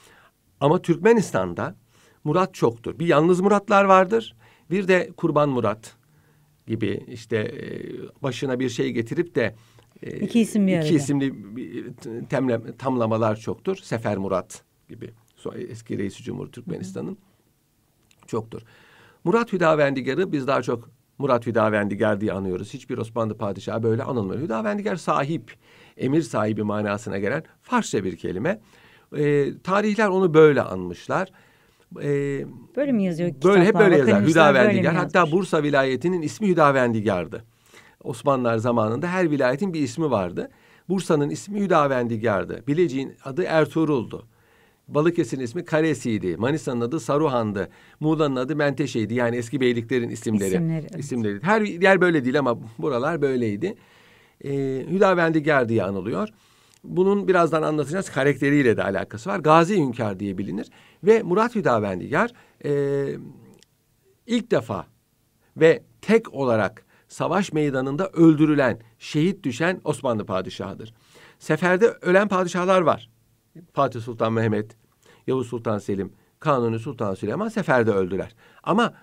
Ama 0.61 0.83
Türkmenistan'da 0.83 1.77
Murat 2.25 2.55
çoktur. 2.55 2.99
Bir 2.99 3.07
yalnız 3.07 3.41
Muratlar 3.41 3.85
vardır. 3.85 4.37
Bir 4.71 4.89
de 4.89 5.11
Kurban 5.17 5.49
Murat 5.49 5.97
gibi 6.67 7.05
işte 7.09 7.37
e, 7.37 7.63
başına 8.23 8.61
bir 8.61 8.69
şey 8.69 8.93
getirip 8.93 9.35
de 9.35 9.55
e, 10.03 10.21
İki 10.21 10.41
isim 10.41 10.67
bir 10.67 10.73
iki 10.73 10.81
arada. 10.81 10.95
isimli 10.95 11.35
temle, 12.29 12.77
tamlamalar 12.77 13.37
çoktur. 13.37 13.77
Sefer 13.77 14.19
Murat 14.19 14.63
gibi. 14.89 15.11
Eski 15.57 15.99
reisi 15.99 16.23
Cumhur 16.23 16.47
Türkmenistan'ın 16.47 17.19
çoktur. 18.27 18.63
Murat 19.25 19.53
Hüdavendigar'ı 19.53 20.33
biz 20.33 20.47
daha 20.47 20.63
çok 20.63 20.91
Murat 21.19 21.47
Hüdavendigar 21.47 22.21
diye 22.21 22.33
anıyoruz. 22.33 22.75
Hiçbir 22.75 22.99
Osmanlı 22.99 23.37
padişahı 23.39 23.83
böyle 23.83 24.03
anılmıyor. 24.03 24.41
Hüdavendigar 24.43 24.97
sahip, 24.97 25.55
emir 25.97 26.23
sahibi 26.23 26.63
manasına 26.63 27.19
gelen 27.19 27.43
Farsça 27.63 28.05
bir 28.05 28.17
kelime. 28.17 28.61
Ee, 29.17 29.47
tarihler 29.65 30.09
onu 30.09 30.35
böyle 30.35 30.63
anmışlar. 30.63 31.29
Ee, 32.03 32.45
Böyle 32.77 32.93
mi 32.93 33.05
yazıyor 33.05 33.31
Böyle 33.45 33.61
hep 33.61 33.67
kitaplar? 33.67 33.85
böyle 33.87 33.97
yazar. 33.99 34.13
Vakalimistler 34.13 34.55
böyle 34.55 34.59
mi 34.59 34.71
Hüdavendigar. 34.71 34.95
Hatta? 34.95 35.33
Bursa 35.33 35.63
vilayetinin 35.63 36.23
ismi 36.23 36.49
Hüdavendigar'dı. 36.49 37.45
Osmanlılar 38.05 38.59
zamanında 38.59 39.07
her 39.09 39.31
vilayetin 39.31 39.75
bir 39.75 39.81
ismi 39.81 40.11
vardı. 40.11 40.51
Bursa'nın 40.89 41.31
ismi 41.31 41.61
Hüdavendigar'dı. 41.61 42.67
Bilecik'in 42.67 43.17
adı 43.25 43.43
Ertuğrul'du. 43.43 44.27
Balıkesir'in 44.89 45.43
ismi 45.43 45.65
Karesi'ydi. 45.65 46.37
Manisa'nın 46.37 46.81
adı 46.81 47.01
Saruhan'dı. 47.01 47.69
Muğla'nın 48.01 48.37
adı 48.37 48.57
Menteşe'ydi. 48.57 49.15
Yani 49.15 49.37
eski 49.37 49.61
beyliklerin 49.61 50.09
isimleri. 50.09 50.49
İsimleri, 50.49 50.87
evet. 50.91 50.99
İsimleri. 50.99 51.43
Her 51.43 51.61
yer 51.63 52.01
böyle 52.01 52.25
değil 52.25 52.39
ama 52.39 52.59
buralar 52.79 53.23
böyleydi. 53.23 53.75
Ee, 54.45 54.51
Hüdavendigar 54.91 55.69
diye 55.69 55.83
anılıyor. 55.83 56.29
Bunun 56.85 57.29
birazdan 57.29 57.63
anlatacağız. 57.63 58.11
Karakteriyle 58.11 58.77
de 58.77 58.83
alakası 58.83 59.31
var. 59.31 59.39
Gazi 59.39 59.77
Hünkar 59.77 60.21
diye 60.21 60.39
bilinir. 60.39 60.71
Ve 61.05 61.23
Murat 61.23 61.55
Hüdavendigar 61.55 62.33
e, 62.65 63.05
ilk 64.27 64.51
defa 64.51 64.87
ve 65.57 65.83
tek 66.01 66.35
olarak 66.35 66.87
savaş 67.09 67.53
meydanında 67.53 68.09
öldürülen, 68.09 68.81
şehit 68.99 69.45
düşen 69.45 69.81
Osmanlı 69.85 70.27
padişahıdır. 70.27 70.95
Seferde 71.39 71.87
ölen 71.87 72.29
padişahlar 72.29 72.81
var. 72.81 73.11
Fatih 73.73 74.01
Sultan 74.01 74.33
Mehmet, 74.33 74.77
Yavuz 75.27 75.47
Sultan 75.47 75.79
Selim, 75.79 76.13
Kanuni 76.41 76.79
Sultan 76.79 77.15
Süleyman 77.15 77.49
seferde 77.49 77.91
öldüler. 77.91 78.35
Ama 78.63 78.95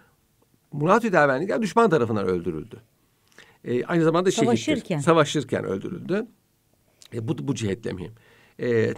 Murat 0.72 1.04
Hüdavendigar 1.04 1.62
düşman 1.62 1.90
tarafından 1.90 2.26
öldürüldü. 2.26 2.82
E, 3.64 3.86
aynı 3.86 4.04
zamanda. 4.04 4.32
Savaşırken. 4.32 5.00
Savaşırken 5.00 5.64
öldürüldü. 5.64 6.26
E, 7.14 7.28
bu, 7.28 7.48
bu 7.48 7.56
cihetle 7.56 7.94
mühim. 7.94 8.14
E, 8.60 8.70
e, 8.70 8.94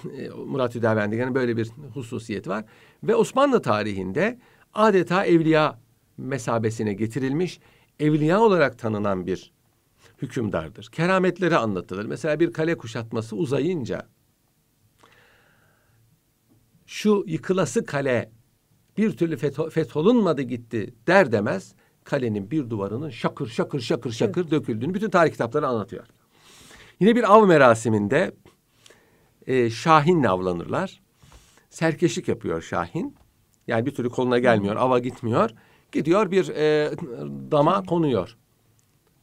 Murat 0.45 0.75
Hüdavendigar'ın 0.75 1.35
böyle 1.35 1.57
bir 1.57 1.71
hususiyeti 1.93 2.49
var. 2.49 2.65
Ve 3.03 3.15
Osmanlı 3.15 3.61
tarihinde 3.61 4.39
adeta 4.73 5.25
evliya 5.25 5.79
mesabesine 6.17 6.93
getirilmiş, 6.93 7.59
evliya 7.99 8.41
olarak 8.41 8.79
tanınan 8.79 9.27
bir 9.27 9.51
hükümdardır. 10.21 10.89
Kerametleri 10.91 11.57
anlatılır. 11.57 12.05
Mesela 12.05 12.39
bir 12.39 12.53
kale 12.53 12.77
kuşatması 12.77 13.35
uzayınca 13.35 14.07
şu 16.87 17.23
yıkılası 17.27 17.85
kale 17.85 18.31
bir 18.97 19.17
türlü 19.17 19.35
fetho- 19.35 19.69
fetholunmadı 19.69 20.41
gitti 20.41 20.93
der 21.07 21.31
demez 21.31 21.75
kalenin 22.03 22.51
bir 22.51 22.69
duvarının 22.69 23.09
şakır 23.09 23.47
şakır 23.47 23.79
şakır 23.79 24.11
şakır 24.11 24.51
döküldüğünü 24.51 24.93
bütün 24.93 25.09
tarih 25.09 25.31
kitapları 25.31 25.67
anlatıyor. 25.67 26.07
Yine 26.99 27.15
bir 27.15 27.33
av 27.33 27.47
merasiminde 27.47 28.31
e, 29.47 29.69
Şahin'le 29.69 30.25
avlanırlar. 30.25 31.01
Serkeşlik 31.69 32.27
yapıyor 32.27 32.61
Şahin. 32.61 33.15
Yani 33.67 33.85
bir 33.85 33.95
türlü 33.95 34.09
koluna 34.09 34.39
gelmiyor, 34.39 34.75
ava 34.75 34.99
gitmiyor. 34.99 35.49
Gidiyor 35.91 36.31
bir 36.31 36.49
e, 36.49 36.91
dama 37.51 37.83
konuyor. 37.83 38.37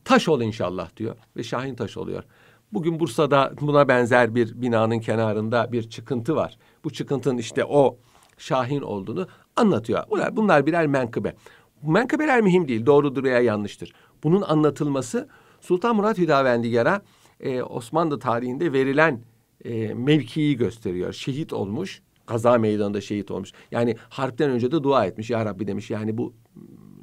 Taş 0.05 0.29
ol 0.29 0.41
inşallah 0.41 0.97
diyor 0.97 1.17
ve 1.37 1.43
Şahin 1.43 1.75
taş 1.75 1.97
oluyor. 1.97 2.25
Bugün 2.73 3.01
Bursa'da 3.01 3.53
buna 3.61 3.89
benzer 3.89 4.35
bir 4.35 4.63
binanın 4.63 5.01
kenarında 5.01 5.73
bir 5.73 5.91
çıkıntı 5.91 6.37
var. 6.37 6.59
Bu 6.85 6.91
çıkıntının 6.91 7.39
işte 7.39 7.65
o 7.65 7.99
Şahin 8.39 8.83
olduğunu 8.83 9.29
anlatıyor. 9.57 10.05
Bunlar, 10.11 10.37
bunlar 10.37 10.67
birer 10.67 10.87
menkıbe. 10.87 11.35
Menkıbeler 11.83 12.41
mühim 12.41 12.69
değil, 12.69 12.87
doğrudur 12.87 13.25
veya 13.25 13.41
yanlıştır. 13.41 13.93
Bunun 14.25 14.43
anlatılması 14.43 15.29
Sultan 15.61 15.97
Murat 15.97 16.19
Hüdavendigar'a 16.19 17.03
e, 17.41 17.63
Osmanlı 17.63 18.19
tarihinde 18.19 18.73
verilen 18.73 19.23
e, 19.65 19.95
mevkiyi 19.95 20.57
gösteriyor. 20.57 21.13
Şehit 21.13 21.53
olmuş, 21.53 22.03
kaza 22.27 22.59
meydanında 22.59 23.01
şehit 23.01 23.31
olmuş. 23.31 23.53
Yani 23.71 23.97
harpten 24.09 24.51
önce 24.51 24.73
de 24.73 24.83
dua 24.83 25.07
etmiş. 25.07 25.31
Ya 25.31 25.45
Rabbi 25.45 25.67
demiş 25.67 25.91
yani 25.91 26.19
bu 26.19 26.35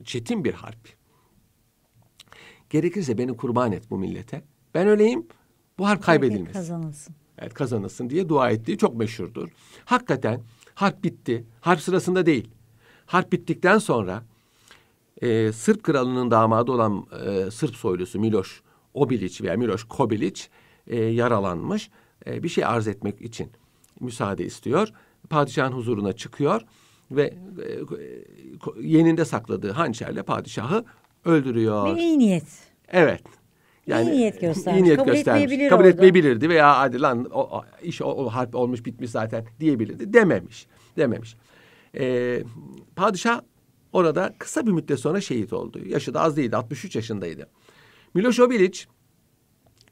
çetin 0.04 0.44
bir 0.44 0.54
harp. 0.54 0.90
Gerekirse 2.70 3.18
beni 3.18 3.38
kurban 3.38 3.72
et 3.72 3.90
bu 3.90 3.98
millete. 3.98 4.42
Ben 4.74 4.88
öleyim, 4.88 5.28
bu 5.80 5.88
harp 5.88 6.04
kaybedilmesin. 6.04 6.54
Kazanılsın. 6.54 7.16
Evet 7.42 7.54
kazanılsın 7.54 8.10
diye 8.10 8.30
dua 8.30 8.50
ettiği 8.50 8.78
çok 8.78 8.96
meşhurdur. 8.96 9.50
Hakikaten 9.86 10.42
harp 10.76 11.04
bitti. 11.04 11.46
Harp 11.62 11.82
sırasında 11.82 12.26
değil. 12.26 12.50
Harp 13.06 13.32
bittikten 13.32 13.78
sonra 13.78 14.24
e, 15.22 15.52
Sırp 15.52 15.84
kralının 15.84 16.32
damadı 16.32 16.72
olan 16.72 17.06
e, 17.26 17.52
Sırp 17.52 17.76
soylusu 17.76 18.20
Miloš 18.20 18.62
Obilić 18.96 19.44
veya 19.44 19.58
Miloš 19.58 19.84
Kobilić 19.84 20.48
e, 20.88 21.00
yaralanmış. 21.00 21.90
E, 22.26 22.44
bir 22.44 22.50
şey 22.50 22.66
arz 22.66 22.88
etmek 22.88 23.22
için 23.22 23.52
müsaade 24.00 24.46
istiyor. 24.46 24.88
Padişahın 25.30 25.72
huzuruna 25.72 26.14
çıkıyor 26.14 26.62
ve 27.12 27.24
e, 27.24 27.72
e, 27.72 28.88
yeninde 28.88 29.26
sakladığı 29.26 29.72
hançerle 29.72 30.24
padişahı 30.24 30.86
öldürüyor. 31.26 31.96
Bir 31.96 32.02
iyi 32.02 32.20
niyet. 32.20 32.46
Evet. 32.88 33.41
İyi 33.88 34.06
niyet 34.06 34.42
göstermiş. 34.42 34.82
iyi 34.82 34.84
niyet 34.84 34.98
Kabul 34.98 35.12
göstermiş. 35.12 35.44
etmeyebilir 35.44 35.70
Kabul 35.70 35.84
orada. 35.84 35.90
etmeyebilirdi 35.94 36.50
veya 36.50 36.78
hadi 36.80 37.02
lan 37.02 37.26
o, 37.34 37.40
o, 37.58 37.64
iş 37.84 38.02
o, 38.02 38.06
o 38.06 38.30
harp 38.30 38.56
olmuş 38.56 38.86
bitmiş 38.86 39.10
zaten 39.12 39.46
diyebilirdi. 39.60 40.14
Dememiş. 40.14 40.68
Dememiş. 40.98 41.36
Ee, 41.96 42.44
padişah 42.96 43.42
orada 43.94 44.34
kısa 44.40 44.66
bir 44.68 44.72
müddet 44.72 45.00
sonra 45.00 45.22
şehit 45.22 45.54
oldu. 45.54 45.80
Yaşı 45.86 46.14
da 46.14 46.22
az 46.22 46.38
değildi. 46.38 46.56
63 46.56 46.96
yaşındaydı. 46.96 47.48
Miloš 48.14 48.40
Obilić 48.40 48.86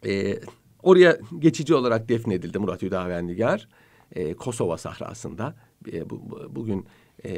e, 0.08 0.40
oraya 0.84 1.18
geçici 1.40 1.76
olarak 1.76 2.10
defnedildi 2.10 2.60
Murat 2.60 2.82
Hüdavendigar. 2.82 3.68
E, 4.16 4.34
Kosova 4.34 4.78
sahrasında. 4.78 5.56
E, 5.94 6.10
bu- 6.10 6.50
bugün 6.56 6.86
e, 7.24 7.32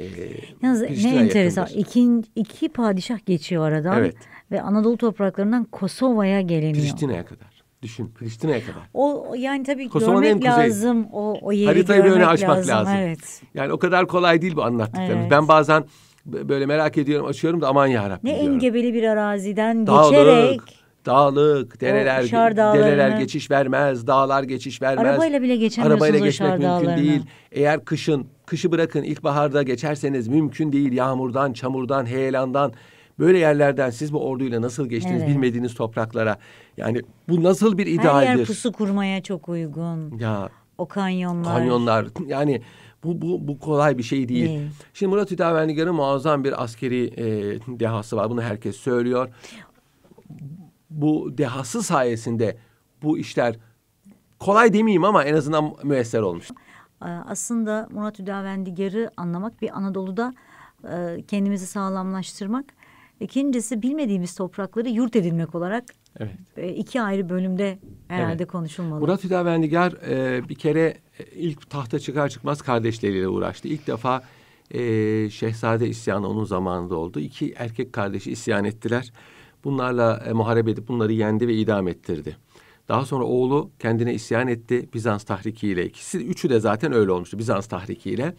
Yalnız 0.64 0.82
ne 0.82 1.16
enteresan. 1.16 1.62
yakındır. 1.62 1.80
İki, 1.80 2.22
iki 2.36 2.70
padişah 2.70 3.26
geçiyor 3.26 3.68
aradan. 3.68 3.98
Evet. 4.00 4.16
Ve 4.52 4.62
Anadolu 4.62 4.98
topraklarından 4.98 5.64
Kosova'ya 5.64 6.42
geliniyor. 6.42 6.74
Priştine'ye 6.76 7.26
kadar. 7.26 7.64
Düşün 7.82 8.08
Priştine'ye 8.08 8.62
kadar. 8.62 8.82
O 8.94 9.34
yani 9.38 9.64
tabii 9.64 9.90
Kosova'nın 9.90 10.22
görmek 10.22 10.46
lazım. 10.46 11.08
O, 11.12 11.38
o 11.42 11.52
yeri 11.52 11.66
Haritayı 11.66 12.04
bir 12.04 12.12
öne 12.12 12.26
açmak 12.26 12.68
lazım. 12.68 12.94
Evet. 12.98 13.42
Yani 13.54 13.74
o 13.74 13.80
kadar 13.80 14.08
kolay 14.08 14.42
değil 14.42 14.56
bu 14.56 14.64
anlattıklarımız. 14.64 15.16
Evet. 15.22 15.32
Ben 15.32 15.48
bazen 15.48 15.84
böyle 16.26 16.66
merak 16.66 16.98
ediyorum, 16.98 17.28
açıyorum 17.28 17.62
da 17.62 17.68
aman 17.68 17.88
yarabbim 17.88 18.30
Ne 18.30 18.36
diyorum. 18.36 18.54
engebeli 18.54 18.94
bir 18.94 19.04
araziden 19.04 19.88
Dağlık, 19.88 20.12
geçerek 20.12 20.62
dağlık, 21.06 21.82
dereler, 21.82 22.32
dereler 22.58 23.18
geçiş 23.18 23.52
vermez, 23.52 24.08
dağlar 24.08 24.44
geçiş 24.44 24.82
vermez. 24.82 25.06
Arabayla 25.06 25.42
bile 25.42 25.56
geçemiyorsunuz 25.56 26.04
Arabayla 26.04 26.26
geçmek 26.26 26.50
mümkün 26.50 26.68
Dağları'nı. 26.68 26.98
değil. 26.98 27.22
Eğer 27.52 27.86
kışın, 27.86 28.28
kışı 28.46 28.72
bırakın 28.72 29.04
ilkbaharda 29.04 29.64
geçerseniz 29.64 30.28
mümkün 30.28 30.72
değil. 30.72 30.92
Yağmurdan, 30.92 31.54
çamurdan, 31.54 32.06
heyelandan 32.06 32.74
böyle 33.20 33.38
yerlerden 33.38 33.90
siz 33.90 34.14
bu 34.14 34.28
orduyla 34.28 34.62
nasıl 34.62 34.90
geçtiniz 34.90 35.22
Evet. 35.22 35.30
bilmediğiniz 35.30 35.74
topraklara. 35.76 36.38
Yani 36.78 37.02
bu 37.30 37.44
nasıl 37.44 37.78
bir 37.78 37.86
her 37.86 37.92
yer 37.92 38.00
idealdir? 38.02 38.46
pusu 38.46 38.72
kurmaya 38.72 39.24
çok 39.24 39.50
uygun. 39.50 40.18
Ya 40.20 40.50
O 40.78 40.88
kanyonlar. 40.88 41.58
kanyonlar 41.58 42.06
yani 42.28 42.62
bu, 43.04 43.22
bu, 43.22 43.48
bu 43.48 43.60
kolay 43.60 43.98
bir 43.98 44.04
şey 44.04 44.30
değil. 44.30 44.48
Değil. 44.48 44.62
Şimdi 44.94 45.10
Murat 45.10 45.32
Hüdavendigar'ın 45.32 45.96
muazzam 45.96 46.44
bir 46.44 46.64
askeri 46.64 47.06
e, 47.06 47.26
dehası 47.80 48.18
var. 48.18 48.30
Bunu 48.30 48.42
herkes 48.42 48.76
söylüyor. 48.76 49.30
Bu 50.92 51.38
dehası 51.38 51.84
sayesinde 51.84 52.58
bu 53.04 53.18
işler 53.18 53.56
kolay 54.40 54.74
demeyeyim 54.74 55.04
ama 55.04 55.24
en 55.24 55.34
azından 55.34 55.74
müesser 55.84 56.20
olmuş. 56.22 56.50
Ee, 57.02 57.06
Aslında 57.06 57.88
Murat 57.92 58.20
Hüdavendigar'ı 58.20 59.12
anlamak 59.18 59.62
bir 59.62 59.78
Anadolu'da 59.78 60.34
e, 60.94 61.22
kendimizi 61.28 61.68
sağlamlaştırmak. 61.68 62.66
İkincisi 63.20 63.82
bilmediğimiz 63.82 64.36
toprakları 64.36 64.90
yurt 64.90 65.16
edinmek 65.16 65.56
olarak 65.56 65.84
Evet. 66.20 66.32
e, 66.58 66.70
iki 66.70 67.02
ayrı 67.02 67.30
bölümde 67.30 67.80
herhalde 68.08 68.36
Evet. 68.44 68.52
konuşulmalı. 68.52 69.00
Murat 69.00 69.24
Hüdavendigar 69.24 69.92
e, 70.10 70.50
bir 70.50 70.56
kere 70.56 70.98
ilk 71.36 71.70
tahta 71.70 72.00
çıkar 72.00 72.30
çıkmaz 72.30 72.62
kardeşleriyle 72.62 73.28
uğraştı. 73.28 73.68
İlk 73.68 73.88
defa 73.88 74.24
e, 74.72 74.80
Şehzade 75.30 75.88
isyanı 75.88 76.28
onun 76.30 76.44
zamanında 76.46 76.96
oldu. 76.96 77.20
İki 77.20 77.54
erkek 77.58 77.94
kardeşi 77.94 78.32
isyan 78.32 78.66
ettiler. 78.66 79.14
Bunlarla 79.64 80.24
e, 80.28 80.34
muharebe 80.34 80.72
edip 80.72 80.88
bunları 80.88 81.14
yendi 81.14 81.48
ve 81.48 81.54
idam 81.54 81.88
ettirdi. 81.88 82.38
Daha 82.88 83.06
sonra 83.06 83.24
oğlu 83.24 83.72
kendine 83.80 84.14
isyan 84.14 84.48
etti 84.48 84.90
Bizans 84.94 85.24
tahrikiyle. 85.24 85.86
İkisi 85.86 86.18
üçü 86.18 86.50
de 86.50 86.60
zaten 86.60 86.94
öyle 86.94 87.12
olmuştu 87.12 87.38
Bizans 87.38 87.68
tahrikiyle. 87.68 88.36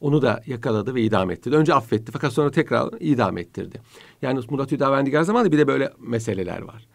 Onu 0.00 0.22
da 0.22 0.42
yakaladı 0.46 0.94
ve 0.94 1.02
idam 1.02 1.30
ettirdi. 1.30 1.56
Önce 1.56 1.74
affetti 1.74 2.12
fakat 2.12 2.32
sonra 2.32 2.50
tekrar 2.50 2.88
idam 3.00 3.38
ettirdi. 3.38 3.80
Yani 4.22 4.40
Murat 4.50 4.72
Hüdavendigar 4.72 5.22
zamanında 5.22 5.52
bir 5.52 5.58
de 5.58 5.66
böyle 5.66 5.92
meseleler 5.98 6.62
var. 6.62 6.86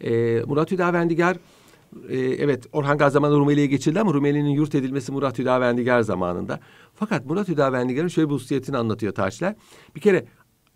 E, 0.00 0.42
Murat 0.46 0.70
Hüdavendigar 0.70 1.36
e, 2.08 2.18
evet 2.18 2.66
Orhan 2.72 2.98
Gazi 2.98 3.12
zamanında 3.12 3.38
Rumeli'ye 3.38 3.66
geçildi 3.66 4.00
ama 4.00 4.14
Rumeli'nin 4.14 4.50
yurt 4.50 4.74
edilmesi 4.74 5.12
Murat 5.12 5.38
Hüdavendigar 5.38 6.00
zamanında. 6.00 6.60
Fakat 6.94 7.26
Murat 7.26 7.48
Hüdavendigar'ın 7.48 8.08
şöyle 8.08 8.28
bir 8.28 8.34
hususiyetini 8.34 8.76
anlatıyor 8.76 9.14
tarihçiler. 9.14 9.54
Bir 9.96 10.00
kere 10.00 10.24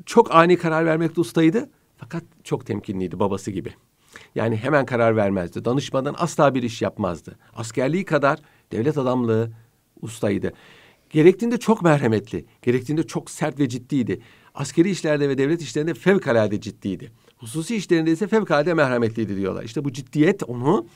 çok 0.07 0.35
ani 0.35 0.57
karar 0.57 0.87
vermekte 0.87 1.21
ustaydı 1.21 1.71
fakat 1.97 2.25
çok 2.45 2.67
temkinliydi 2.67 3.19
babası 3.19 3.51
gibi. 3.51 3.75
Yani 4.35 4.57
hemen 4.57 4.87
karar 4.87 5.17
vermezdi. 5.17 5.65
Danışmadan 5.65 6.15
asla 6.19 6.55
bir 6.55 6.63
iş 6.63 6.83
yapmazdı. 6.83 7.39
Askerliği 7.55 8.05
kadar 8.05 8.39
devlet 8.73 8.99
adamlığı 8.99 9.51
ustaydı. 10.03 10.53
Gerektiğinde 11.11 11.59
çok 11.59 11.83
merhametli, 11.83 12.45
gerektiğinde 12.63 13.03
çok 13.07 13.31
sert 13.31 13.59
ve 13.59 13.69
ciddiydi. 13.69 14.21
Askeri 14.55 14.91
işlerde 14.91 15.29
ve 15.29 15.39
devlet 15.39 15.63
işlerinde 15.63 15.95
fevkalade 15.95 16.61
ciddiydi. 16.61 17.13
Hususi 17.37 17.77
işlerinde 17.77 18.11
ise 18.11 18.27
fevkalade 18.27 18.75
merhametliydi 18.75 19.37
diyorlar. 19.37 19.65
İşte 19.65 19.85
bu 19.85 19.93
ciddiyet 19.93 20.43
onu 20.43 20.87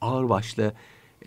ağırbaşlı 0.00 0.72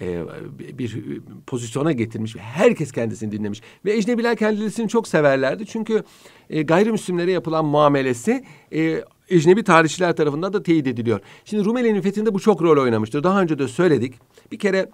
e, 0.02 0.24
bir 0.60 1.22
pozisyona 1.48 1.92
getirmiş 1.92 2.36
ve 2.36 2.40
herkes 2.40 2.92
kendisini 2.92 3.32
dinlemiş. 3.32 3.62
Ve 3.86 3.98
ecnebiler 3.98 4.38
kendilerini 4.38 4.90
çok 4.90 5.08
severlerdi. 5.08 5.66
Çünkü 5.66 6.04
e, 6.50 6.62
gayrimüslimlere 6.62 7.32
yapılan 7.32 7.66
muamelesi 7.66 8.44
e, 8.74 9.04
ecnebi 9.30 9.64
tarihçiler 9.64 10.16
tarafından 10.16 10.54
da 10.54 10.64
teyit 10.64 10.88
ediliyor. 10.88 11.20
Şimdi 11.46 11.66
Rumeli'nin 11.66 12.02
fethinde 12.02 12.34
bu 12.34 12.40
çok 12.40 12.62
rol 12.62 12.84
oynamıştır. 12.84 13.24
Daha 13.24 13.42
önce 13.42 13.60
de 13.60 13.68
söyledik. 13.68 14.14
Bir 14.52 14.60
kere 14.60 14.90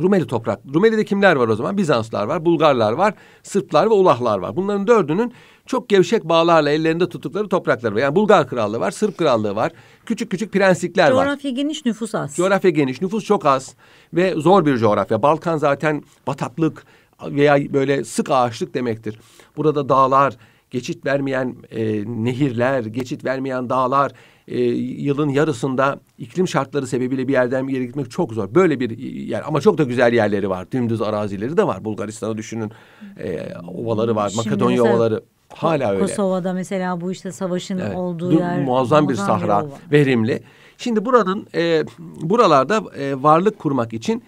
Rumeli 0.00 0.26
toprak. 0.26 0.60
Rumeli'de 0.74 1.04
kimler 1.04 1.36
var 1.36 1.48
o 1.48 1.56
zaman? 1.56 1.76
Bizanslar 1.76 2.26
var, 2.26 2.44
Bulgarlar 2.44 2.92
var, 2.92 3.14
Sırplar 3.42 3.86
ve 3.86 3.94
Ulahlar 3.94 4.38
var. 4.38 4.56
Bunların 4.56 4.86
dördünün 4.86 5.32
çok 5.66 5.88
gevşek 5.88 6.24
bağlarla 6.24 6.70
ellerinde 6.70 7.08
tuttukları 7.08 7.48
toprakları 7.48 7.94
var. 7.94 8.00
Yani 8.00 8.16
Bulgar 8.16 8.48
krallığı 8.48 8.80
var, 8.80 8.90
Sırp 8.90 9.18
krallığı 9.18 9.56
var. 9.56 9.72
Küçük 10.06 10.30
küçük 10.30 10.52
prenslikler 10.52 11.10
var. 11.10 11.24
Coğrafya 11.24 11.50
geniş 11.50 11.84
nüfus 11.84 12.14
az. 12.14 12.36
Coğrafya 12.36 12.70
geniş, 12.70 13.02
nüfus 13.02 13.24
çok 13.24 13.46
az 13.46 13.74
ve 14.14 14.34
zor 14.36 14.66
bir 14.66 14.76
coğrafya. 14.76 15.22
Balkan 15.22 15.56
zaten 15.56 16.02
bataklık 16.26 16.84
veya 17.26 17.72
böyle 17.72 18.04
sık 18.04 18.30
ağaçlık 18.30 18.74
demektir. 18.74 19.20
Burada 19.56 19.88
dağlar, 19.88 20.36
geçit 20.72 21.06
vermeyen 21.06 21.56
e, 21.70 22.04
nehirler, 22.24 22.80
geçit 22.84 23.24
vermeyen 23.24 23.70
dağlar, 23.70 24.12
e, 24.48 24.60
yılın 25.06 25.28
yarısında 25.28 26.00
iklim 26.18 26.48
şartları 26.48 26.86
sebebiyle 26.86 27.28
bir 27.28 27.32
yerden 27.32 27.68
bir 27.68 27.72
yere 27.72 27.84
gitmek 27.84 28.10
çok 28.10 28.32
zor. 28.32 28.54
Böyle 28.54 28.80
bir 28.80 28.98
yer 28.98 29.42
ama 29.46 29.60
çok 29.60 29.78
da 29.78 29.82
güzel 29.82 30.12
yerleri 30.12 30.50
var. 30.50 30.72
Dümdüz 30.72 31.02
arazileri 31.02 31.56
de 31.56 31.66
var. 31.66 31.84
Bulgaristan'ı 31.84 32.36
düşünün. 32.38 32.72
E, 33.18 33.40
ovaları 33.74 34.16
var, 34.16 34.28
Şimdi 34.28 34.48
Makedonya 34.48 34.82
ovaları. 34.82 35.22
Hala 35.48 35.90
öyle. 35.90 36.00
Kosova'da 36.00 36.52
mesela 36.52 37.00
bu 37.00 37.12
işte 37.12 37.32
savaşın 37.32 37.78
Evet. 37.78 37.96
olduğu 37.96 38.32
Du- 38.32 38.38
yer. 38.40 38.60
muazzam 38.64 39.08
bir 39.08 39.14
sahra, 39.14 39.62
ova. 39.64 39.70
verimli. 39.92 40.42
Şimdi 40.78 41.04
buranın 41.04 41.46
e, 41.54 41.84
buralarda 42.20 42.82
e, 42.98 43.22
varlık 43.22 43.58
kurmak 43.58 43.92
için 43.92 44.22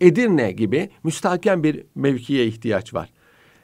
Edirne 0.00 0.52
gibi 0.52 0.90
müstahkem 1.04 1.62
bir 1.62 1.84
mevkiye 1.94 2.46
ihtiyaç 2.46 2.94
var. 2.94 3.08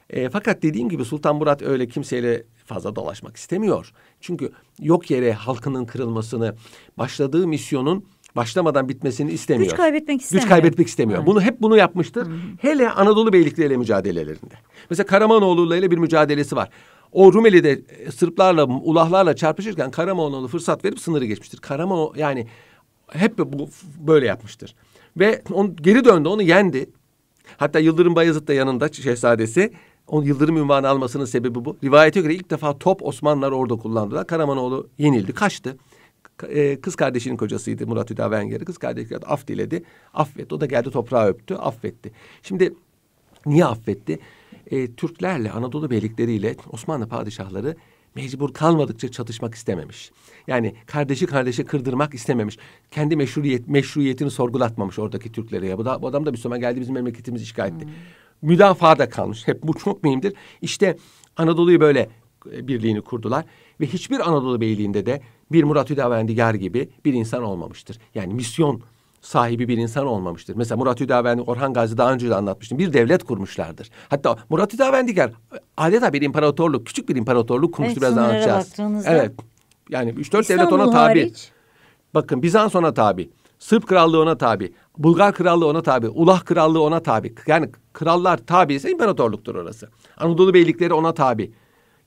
E, 0.09 0.29
fakat 0.29 0.63
dediğim 0.63 0.89
gibi 0.89 1.05
Sultan 1.05 1.35
Murat 1.35 1.61
öyle 1.61 1.87
kimseyle 1.87 2.43
fazla 2.65 2.95
dolaşmak 2.95 3.35
istemiyor. 3.35 3.91
Çünkü 4.21 4.51
yok 4.79 5.11
yere 5.11 5.33
halkının 5.33 5.85
kırılmasını, 5.85 6.55
başladığı 6.97 7.47
misyonun 7.47 8.05
başlamadan 8.35 8.89
bitmesini 8.89 9.31
istemiyor. 9.31 9.69
Güç 9.69 9.77
kaybetmek 9.77 10.21
istemiyor. 10.21 10.43
Güç 10.43 10.49
kaybetmek 10.49 10.87
istemiyor. 10.87 11.19
Evet. 11.19 11.27
Bunu 11.27 11.41
hep 11.41 11.61
bunu 11.61 11.77
yapmıştır. 11.77 12.27
Hele 12.61 12.89
Anadolu 12.89 13.33
beylikleriyle 13.33 13.77
mücadelelerinde. 13.77 14.55
Mesela 14.89 15.07
Karamanoğlu 15.07 15.75
ile 15.75 15.91
bir 15.91 15.97
mücadelesi 15.97 16.55
var. 16.55 16.69
O 17.11 17.33
Rumeli'de 17.33 17.81
e, 17.89 18.11
Sırplarla, 18.11 18.65
Ulahlarla 18.65 19.35
çarpışırken 19.35 19.91
Karamoğlu'na 19.91 20.47
fırsat 20.47 20.85
verip 20.85 20.99
sınırı 20.99 21.25
geçmiştir. 21.25 21.57
Karamanoğlu 21.57 22.19
yani 22.19 22.47
Hep 23.11 23.37
bu 23.37 23.69
böyle 24.07 24.25
yapmıştır. 24.25 24.75
Ve 25.17 25.41
on, 25.51 25.75
geri 25.75 26.05
döndü 26.05 26.29
onu 26.29 26.41
yendi. 26.41 26.89
Hatta 27.57 27.79
Yıldırım 27.79 28.15
Bayezid 28.15 28.47
de 28.47 28.53
yanında 28.53 28.93
şehzadesi. 28.93 29.73
Onun 30.07 30.25
Yıldırım 30.25 30.57
ünvanı 30.57 30.89
almasının 30.89 31.25
sebebi 31.25 31.65
bu. 31.65 31.77
Rivayete 31.83 32.21
göre 32.21 32.35
ilk 32.35 32.49
defa 32.49 32.77
top 32.77 33.03
Osmanlılar 33.03 33.51
orada 33.51 33.75
kullandılar. 33.75 34.27
Karamanoğlu 34.27 34.87
yenildi, 34.97 35.33
kaçtı. 35.33 35.77
E, 36.49 36.81
kız 36.81 36.95
kardeşinin 36.95 37.37
kocasıydı 37.37 37.87
Murat 37.87 38.09
Hüdavenger'i. 38.09 38.65
Kız 38.65 38.77
kardeşi 38.77 39.17
af 39.17 39.47
diledi. 39.47 39.83
Affetti. 40.13 40.55
O 40.55 40.61
da 40.61 40.65
geldi 40.65 40.91
toprağı 40.91 41.27
öptü. 41.27 41.55
Affetti. 41.55 42.11
Şimdi 42.43 42.73
niye 43.45 43.65
affetti? 43.65 44.19
E, 44.71 44.91
Türklerle, 44.93 45.51
Anadolu 45.51 45.89
beylikleriyle 45.89 46.55
Osmanlı 46.71 47.07
padişahları 47.07 47.75
mecbur 48.15 48.53
kalmadıkça 48.53 49.11
çatışmak 49.11 49.55
istememiş. 49.55 50.11
Yani 50.47 50.75
kardeşi 50.85 51.25
kardeşi 51.25 51.65
kırdırmak 51.65 52.13
istememiş. 52.13 52.57
Kendi 52.91 53.15
meşruiyet, 53.15 53.67
meşruiyetini 53.67 54.31
sorgulatmamış 54.31 54.99
oradaki 54.99 55.31
Türklere. 55.31 55.67
Ya. 55.67 55.77
Bu, 55.77 55.85
da, 55.85 56.01
bu 56.01 56.07
adam 56.07 56.25
da 56.25 56.31
zaman 56.31 56.59
geldi 56.59 56.81
bizim 56.81 56.95
memleketimizi 56.95 57.43
işgal 57.43 57.67
etti. 57.67 57.85
Hmm. 57.85 57.93
Müdafaa 58.41 59.09
kalmış. 59.09 59.47
Hep 59.47 59.63
bu 59.63 59.73
çok 59.73 60.03
mühimdir. 60.03 60.33
İşte 60.61 60.97
Anadolu'yu 61.37 61.79
böyle 61.79 62.09
e, 62.53 62.67
birliğini 62.67 63.01
kurdular. 63.01 63.45
Ve 63.81 63.85
hiçbir 63.85 64.29
Anadolu 64.29 64.61
beyliğinde 64.61 65.05
de 65.05 65.21
bir 65.51 65.63
Murat 65.63 65.89
Hüdavendigar 65.89 66.53
gibi 66.53 66.89
bir 67.05 67.13
insan 67.13 67.43
olmamıştır. 67.43 67.99
Yani 68.15 68.33
misyon 68.33 68.81
sahibi 69.21 69.67
bir 69.67 69.77
insan 69.77 70.05
olmamıştır. 70.05 70.55
Mesela 70.55 70.77
Murat 70.77 70.99
Hüdavendi, 70.99 71.41
Orhan 71.41 71.73
Gazi 71.73 71.97
daha 71.97 72.13
önce 72.13 72.29
de 72.29 72.35
anlatmıştım. 72.35 72.77
Bir 72.77 72.93
devlet 72.93 73.23
kurmuşlardır. 73.23 73.89
Hatta 74.09 74.37
Murat 74.49 74.73
Hüdavendigar 74.73 75.31
adeta 75.77 76.13
bir 76.13 76.21
imparatorluk, 76.21 76.85
küçük 76.87 77.09
bir 77.09 77.15
imparatorluk 77.15 77.73
kurmuştu. 77.73 77.99
Evet, 78.03 78.15
biraz 78.15 78.17
anlatacağız. 78.17 78.73
Evet. 79.07 79.31
Yani 79.89 80.09
üç 80.09 80.33
dört 80.33 80.49
devlet 80.49 80.73
ona 80.73 80.85
tabi. 80.85 80.95
Hariç. 80.95 81.51
Bakın 82.13 82.43
Bizans 82.43 82.75
ona 82.75 82.93
tabi. 82.93 83.29
Sırp 83.59 83.87
krallığı 83.87 84.21
ona 84.21 84.37
tabi. 84.37 84.73
Bulgar 84.97 85.33
krallığı 85.33 85.67
ona 85.67 85.81
tabi. 85.81 86.09
Ulah 86.09 86.45
krallığı 86.45 86.81
ona 86.81 86.99
tabi. 86.99 87.35
Yani 87.47 87.69
krallar 87.93 88.37
tabi 88.37 88.73
ise 88.73 88.91
imparatorluktur 88.91 89.55
orası. 89.55 89.89
Anadolu 90.17 90.53
beylikleri 90.53 90.93
ona 90.93 91.13
tabi. 91.13 91.51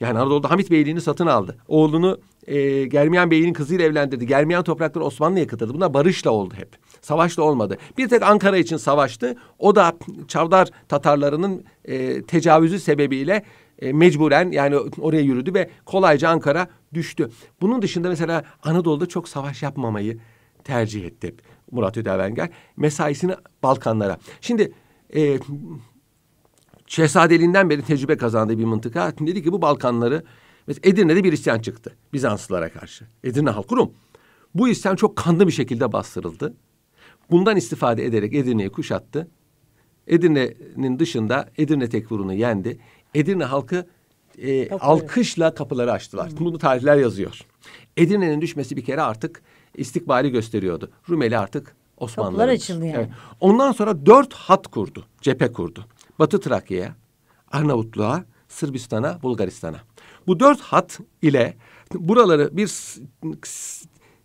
Yani 0.01 0.19
Anadolu'da 0.19 0.51
Hamit 0.51 0.71
Beyliğini 0.71 1.01
satın 1.01 1.27
aldı. 1.27 1.57
Oğlunu 1.69 2.19
e, 2.47 2.87
Germiyan 2.87 3.31
Bey'in 3.31 3.53
kızıyla 3.53 3.85
evlendirdi. 3.85 4.27
Germiyan 4.27 4.65
toprakları 4.65 5.05
Osmanlı'ya 5.05 5.47
katıldı. 5.47 5.75
Bunlar 5.75 5.95
barışla 5.95 6.31
oldu 6.31 6.55
hep. 6.57 6.69
Savaşla 7.01 7.43
olmadı. 7.43 7.77
Bir 7.99 8.09
tek 8.09 8.23
Ankara 8.23 8.57
için 8.57 8.77
savaştı. 8.77 9.37
O 9.59 9.77
da 9.77 9.93
Çavdar 10.29 10.69
Tatarlarının 10.89 11.65
e, 11.85 12.23
tecavüzü 12.23 12.79
sebebiyle 12.81 13.45
e, 13.79 13.93
mecburen 13.93 14.51
yani 14.51 14.77
oraya 15.01 15.21
yürüdü 15.21 15.55
ve 15.55 15.71
kolayca 15.85 16.29
Ankara 16.29 16.69
düştü. 16.95 17.31
Bunun 17.61 17.83
dışında 17.83 18.09
mesela 18.09 18.45
Anadolu'da 18.63 19.07
çok 19.07 19.29
savaş 19.29 19.63
yapmamayı 19.63 20.19
tercih 20.71 21.05
etti 21.05 21.35
Murat 21.71 21.97
Ödevenger. 21.97 22.51
Mesaisini 22.77 23.35
Balkanlara. 23.63 24.19
Şimdi 24.41 24.73
e, 25.15 25.39
şehzadeliğinden 26.87 27.71
beri 27.71 27.83
tecrübe 27.83 28.17
kazandığı 28.17 28.59
bir 28.59 28.65
mıntıka. 28.65 29.13
Dedi 29.21 29.43
ki 29.43 29.53
bu 29.53 29.63
Balkanları 29.63 30.25
mesela 30.67 30.91
Edirne'de 30.91 31.25
bir 31.25 31.33
isyan 31.33 31.59
çıktı 31.59 31.97
Bizanslılara 32.13 32.69
karşı. 32.69 33.05
Edirne 33.25 33.51
halkı 33.51 33.77
Rum. 33.77 33.93
Bu 34.55 34.69
isyan 34.69 34.97
çok 34.97 35.17
kanlı 35.17 35.47
bir 35.47 35.53
şekilde 35.53 35.93
bastırıldı. 35.93 36.55
Bundan 37.31 37.57
istifade 37.57 38.05
ederek 38.05 38.35
Edirne'yi 38.35 38.71
kuşattı. 38.71 39.29
Edirne'nin 40.07 40.99
dışında 40.99 41.49
Edirne 41.59 41.89
tekfurunu 41.89 42.35
yendi. 42.35 42.79
Edirne 43.15 43.45
halkı 43.45 43.87
e, 44.39 44.71
alkışla 44.71 45.55
kapıları 45.55 45.93
açtılar. 45.93 46.31
Hı. 46.31 46.37
Bunu 46.39 46.59
tarihler 46.59 46.97
yazıyor. 46.97 47.41
Edirne'nin 47.97 48.41
düşmesi 48.41 48.77
bir 48.77 48.85
kere 48.85 49.03
artık 49.03 49.43
istikbali 49.75 50.31
gösteriyordu. 50.31 50.91
Rumeli 51.09 51.39
artık 51.39 51.77
Osmanlılar. 51.97 52.33
Kapılar 52.33 52.55
açıldı 52.55 52.85
yani. 52.87 52.97
Evet. 52.97 53.09
Ondan 53.41 53.73
sonra 53.73 54.07
dört 54.07 54.35
hat 54.35 54.67
kurdu, 54.67 55.07
cephe 55.21 55.53
kurdu. 55.53 55.87
Batı 56.19 56.41
Trakya'ya, 56.41 56.95
Arnavutluğa, 57.53 58.25
Sırbistan'a, 58.49 59.23
Bulgaristan'a. 59.23 59.81
Bu 60.27 60.41
dört 60.41 60.61
hat 60.61 61.01
ile 61.23 61.57
buraları 61.95 62.57
bir 62.57 62.71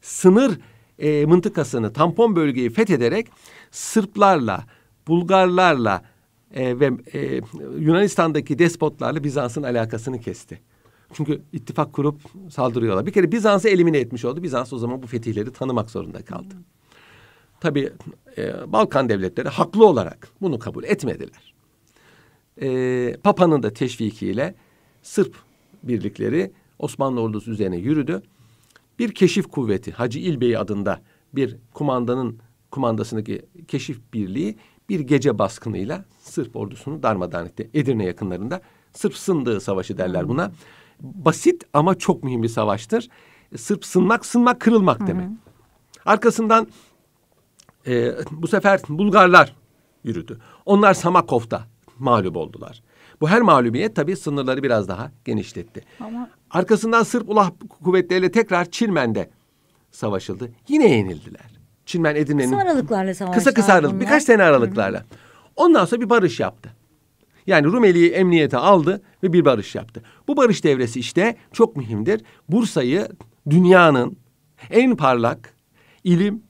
sınır 0.02 0.60
e, 1.00 1.26
mıntıkasını, 1.26 1.94
tampon 1.94 2.36
bölgeyi 2.36 2.70
fethederek 2.70 3.28
Sırplarla, 3.72 4.66
Bulgarlarla 5.08 6.02
e, 6.54 6.80
ve 6.80 6.92
e, 7.14 7.42
Yunanistan'daki 7.80 8.60
despotlarla 8.60 9.24
Bizans'ın 9.24 9.64
alakasını 9.64 10.22
kesti. 10.22 10.62
Çünkü 11.14 11.42
ittifak 11.54 11.94
kurup 11.94 12.22
saldırıyorlar. 12.50 13.06
Bir 13.06 13.12
kere 13.12 13.32
Bizans'ı 13.32 13.70
elimine 13.70 13.98
etmiş 13.98 14.26
oldu. 14.26 14.44
Bizans 14.44 14.74
o 14.74 14.78
zaman 14.78 15.04
bu 15.04 15.08
fetihleri 15.08 15.52
tanımak 15.52 15.92
zorunda 15.92 16.26
kaldı. 16.26 16.56
Tabii 17.60 17.94
e, 18.38 18.72
Balkan 18.72 19.10
devletleri 19.10 19.50
haklı 19.50 19.86
olarak 19.86 20.28
bunu 20.42 20.60
kabul 20.60 20.84
etmediler. 20.84 21.54
E, 22.62 23.18
Papa'nın 23.24 23.64
da 23.64 23.74
teşvikiyle 23.74 24.56
Sırp 25.02 25.36
birlikleri 25.84 26.52
Osmanlı 26.80 27.22
ordusu 27.22 27.52
üzerine 27.52 27.78
yürüdü. 27.78 28.22
Bir 29.00 29.12
keşif 29.12 29.48
kuvveti 29.48 29.92
Hacı 29.92 30.20
İlbey 30.20 30.58
adında 30.58 31.02
bir 31.34 31.58
kumandanın 31.74 32.40
kumandasındaki 32.72 33.42
keşif 33.68 34.14
birliği 34.14 34.58
bir 34.90 35.00
gece 35.00 35.40
baskınıyla 35.40 36.06
Sırp 36.20 36.56
ordusunu 36.56 37.04
darmadağın 37.04 37.46
etti. 37.46 37.70
Edirne 37.74 38.06
yakınlarında 38.06 38.62
Sırp 38.94 39.16
sındığı 39.16 39.62
savaşı 39.62 39.98
derler 39.98 40.30
buna. 40.30 40.52
Basit 41.02 41.64
ama 41.74 41.96
çok 41.96 42.24
mühim 42.24 42.44
bir 42.44 42.48
savaştır. 42.48 43.10
Sırp 43.58 43.86
sınmak, 43.86 44.26
sınmak, 44.26 44.60
kırılmak 44.60 45.00
Hı-hı. 45.00 45.08
demek. 45.08 45.30
Arkasından 46.06 46.68
e, 47.88 48.12
bu 48.32 48.48
sefer 48.48 48.82
Bulgarlar 48.90 49.56
yürüdü. 50.04 50.40
Onlar 50.66 50.94
Samakov'da 50.94 51.64
mağlup 52.00 52.38
oldular. 52.38 52.82
Bu 53.22 53.30
her 53.30 53.42
mağlubiyet 53.42 53.96
tabii 53.96 54.16
sınırları 54.16 54.64
biraz 54.64 54.88
daha 54.88 55.12
genişletti. 55.26 55.84
Ama... 56.00 56.30
Arkasından 56.52 57.04
Sırp 57.04 57.30
Ulah 57.30 57.52
kuvvetleriyle 57.84 58.32
tekrar 58.32 58.66
Çirmen'de 58.66 59.30
savaşıldı. 59.92 60.52
Yine 60.68 60.90
yenildiler. 60.92 61.56
Çinmen 61.86 62.16
Edirne'nin... 62.16 62.52
Kısa 62.52 62.62
aralıklarla 62.62 63.14
savaştılar. 63.14 63.38
Kısa 63.38 63.54
kısa 63.54 63.74
aralık, 63.74 64.02
birkaç 64.02 64.24
sene 64.24 64.44
aralıklarla. 64.44 65.00
Hı-hı. 65.00 65.08
Ondan 65.56 65.86
sonra 65.86 66.02
bir 66.02 66.10
barış 66.10 66.40
yaptı. 66.40 66.70
Yani 67.48 67.68
Rumeli'yi 67.68 68.10
emniyete 68.10 68.58
aldı 68.58 69.02
ve 69.24 69.34
bir 69.34 69.46
barış 69.46 69.76
yaptı. 69.76 70.02
Bu 70.28 70.38
barış 70.38 70.64
devresi 70.64 71.00
işte 71.00 71.36
çok 71.52 71.78
mühimdir. 71.78 72.22
Bursa'yı 72.50 73.08
dünyanın 73.50 74.18
en 74.70 74.96
parlak 74.96 75.54
ilim, 76.04 76.44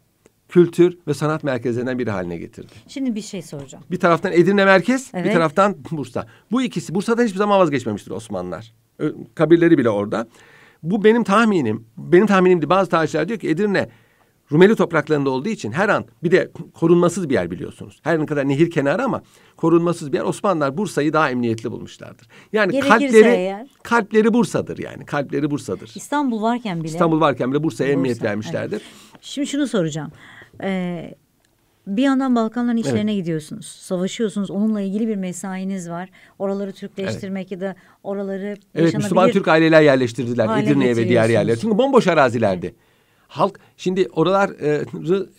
kültür 0.49 0.97
ve 1.07 1.13
sanat 1.13 1.43
merkezlerinden 1.43 1.99
biri 1.99 2.11
haline 2.11 2.37
getirdi. 2.37 2.73
Şimdi 2.87 3.15
bir 3.15 3.21
şey 3.21 3.41
soracağım. 3.41 3.83
Bir 3.91 3.99
taraftan 3.99 4.31
Edirne 4.31 4.65
merkez, 4.65 5.11
evet. 5.13 5.25
bir 5.25 5.33
taraftan 5.33 5.75
Bursa. 5.91 6.27
Bu 6.51 6.61
ikisi 6.61 6.95
Bursa'dan 6.95 7.23
hiçbir 7.23 7.37
zaman 7.37 7.59
vazgeçmemiştir 7.59 8.11
Osmanlılar. 8.11 8.73
Kabirleri 9.35 9.77
bile 9.77 9.89
orada. 9.89 10.27
Bu 10.83 11.03
benim 11.03 11.23
tahminim. 11.23 11.87
Benim 11.97 12.27
tahminimdi. 12.27 12.69
Bazı 12.69 12.89
tarihçiler 12.89 13.27
diyor 13.27 13.39
ki 13.39 13.49
Edirne 13.49 13.89
Rumeli 14.51 14.75
topraklarında 14.75 15.29
olduğu 15.29 15.49
için 15.49 15.71
her 15.71 15.89
an 15.89 16.05
bir 16.23 16.31
de 16.31 16.51
korunmasız 16.73 17.29
bir 17.29 17.33
yer 17.33 17.51
biliyorsunuz. 17.51 17.99
Her 18.03 18.19
ne 18.19 18.25
kadar 18.25 18.47
nehir 18.47 18.71
kenarı 18.71 19.03
ama 19.03 19.21
korunmasız 19.57 20.11
bir 20.11 20.17
yer. 20.17 20.23
Osmanlılar 20.23 20.77
Bursa'yı 20.77 21.13
daha 21.13 21.29
emniyetli 21.29 21.71
bulmuşlardır. 21.71 22.27
Yani 22.53 22.71
Gerekirse 22.71 22.89
kalpleri 22.89 23.35
eğer. 23.35 23.67
kalpleri 23.83 24.33
Bursa'dır 24.33 24.77
yani. 24.77 25.05
Kalpleri 25.05 25.51
Bursa'dır. 25.51 25.91
İstanbul 25.95 26.41
varken 26.41 26.79
bile. 26.79 26.87
İstanbul 26.87 27.19
varken 27.19 27.51
bile 27.51 27.63
Bursa'ya 27.63 27.87
Bursa, 27.87 27.99
emniyet 27.99 28.23
vermişlerdir. 28.23 28.75
Evet. 28.75 29.21
Şimdi 29.21 29.47
şunu 29.47 29.67
soracağım. 29.67 30.11
Ee, 30.63 31.15
bir 31.87 32.03
yandan 32.03 32.35
Balkanların 32.35 32.77
içlerine 32.77 33.13
evet. 33.13 33.23
gidiyorsunuz. 33.23 33.65
Savaşıyorsunuz. 33.65 34.51
Onunla 34.51 34.81
ilgili 34.81 35.07
bir 35.07 35.15
mesainiz 35.15 35.89
var. 35.89 36.09
Oraları 36.39 36.73
Türkleştirmek 36.73 37.51
evet. 37.51 37.61
ya 37.61 37.69
da 37.69 37.75
oraları 38.03 38.57
Evet 38.75 38.93
Müslüman 38.97 39.31
Türk 39.31 39.47
aileler 39.47 39.81
yerleştirdiler 39.81 40.63
Edirne'ye 40.63 40.97
ve 40.97 41.09
diğer 41.09 41.29
yerlere. 41.29 41.57
Çünkü 41.57 41.77
bomboş 41.77 42.07
arazilerdi. 42.07 42.65
Evet. 42.65 42.75
Halk 43.27 43.59
şimdi 43.77 44.07
oraları 44.13 44.85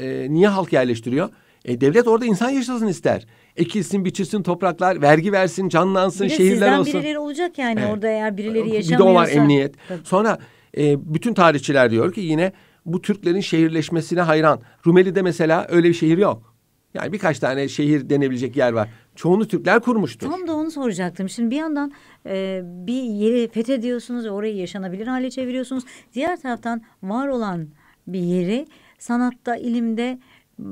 e, 0.00 0.26
niye 0.30 0.48
halk 0.48 0.72
yerleştiriyor? 0.72 1.28
E, 1.64 1.80
devlet 1.80 2.08
orada 2.08 2.24
insan 2.24 2.50
yaşasın 2.50 2.86
ister. 2.86 3.26
Ekilsin, 3.56 4.04
biçilsin 4.04 4.42
topraklar, 4.42 5.02
vergi 5.02 5.32
versin, 5.32 5.68
canlansın, 5.68 6.26
bir 6.26 6.30
şehirler 6.30 6.52
sizden 6.52 6.78
olsun. 6.78 6.94
birileri 6.94 7.18
olacak 7.18 7.58
yani 7.58 7.80
evet. 7.80 7.92
orada 7.92 8.08
eğer 8.08 8.36
birileri 8.36 8.74
yaşamıyorsa. 8.74 8.92
Bir 8.92 8.98
de 8.98 9.02
o 9.02 9.14
var 9.14 9.28
emniyet. 9.28 9.74
Tabii. 9.88 10.04
Sonra 10.04 10.38
e, 10.76 11.14
bütün 11.14 11.34
tarihçiler 11.34 11.90
diyor 11.90 12.12
ki 12.12 12.20
yine 12.20 12.52
bu 12.86 13.02
Türklerin 13.02 13.40
şehirleşmesine 13.40 14.20
hayran. 14.20 14.60
Rumeli'de 14.86 15.22
mesela 15.22 15.66
öyle 15.68 15.88
bir 15.88 15.94
şehir 15.94 16.18
yok. 16.18 16.54
Yani 16.94 17.12
birkaç 17.12 17.38
tane 17.38 17.68
şehir 17.68 18.10
denebilecek 18.10 18.56
yer 18.56 18.72
var. 18.72 18.88
Çoğunu 19.16 19.48
Türkler 19.48 19.80
kurmuştur. 19.80 20.30
Tam 20.30 20.48
da 20.48 20.54
onu 20.54 20.70
soracaktım. 20.70 21.28
Şimdi 21.28 21.50
bir 21.50 21.56
yandan 21.56 21.92
e, 22.26 22.60
bir 22.64 23.02
yeri 23.02 23.48
fethediyorsunuz 23.48 24.26
orayı 24.26 24.56
yaşanabilir 24.56 25.06
hale 25.06 25.30
çeviriyorsunuz. 25.30 25.84
Diğer 26.14 26.40
taraftan 26.40 26.82
var 27.02 27.28
olan 27.28 27.68
bir 28.06 28.20
yeri 28.20 28.66
sanatta, 28.98 29.56
ilimde 29.56 30.18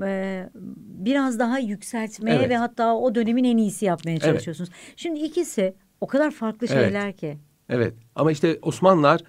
e, 0.02 0.48
biraz 1.04 1.38
daha 1.38 1.58
yükseltmeye 1.58 2.36
evet. 2.36 2.50
ve 2.50 2.56
hatta 2.56 2.94
o 2.94 3.14
dönemin 3.14 3.44
en 3.44 3.56
iyisi 3.56 3.84
yapmaya 3.84 4.18
çalışıyorsunuz. 4.18 4.70
Evet. 4.72 4.92
Şimdi 4.96 5.20
ikisi 5.20 5.74
o 6.00 6.06
kadar 6.06 6.30
farklı 6.30 6.68
şeyler 6.68 7.04
evet. 7.04 7.16
ki. 7.16 7.38
Evet 7.68 7.94
ama 8.14 8.32
işte 8.32 8.58
Osmanlılar 8.62 9.20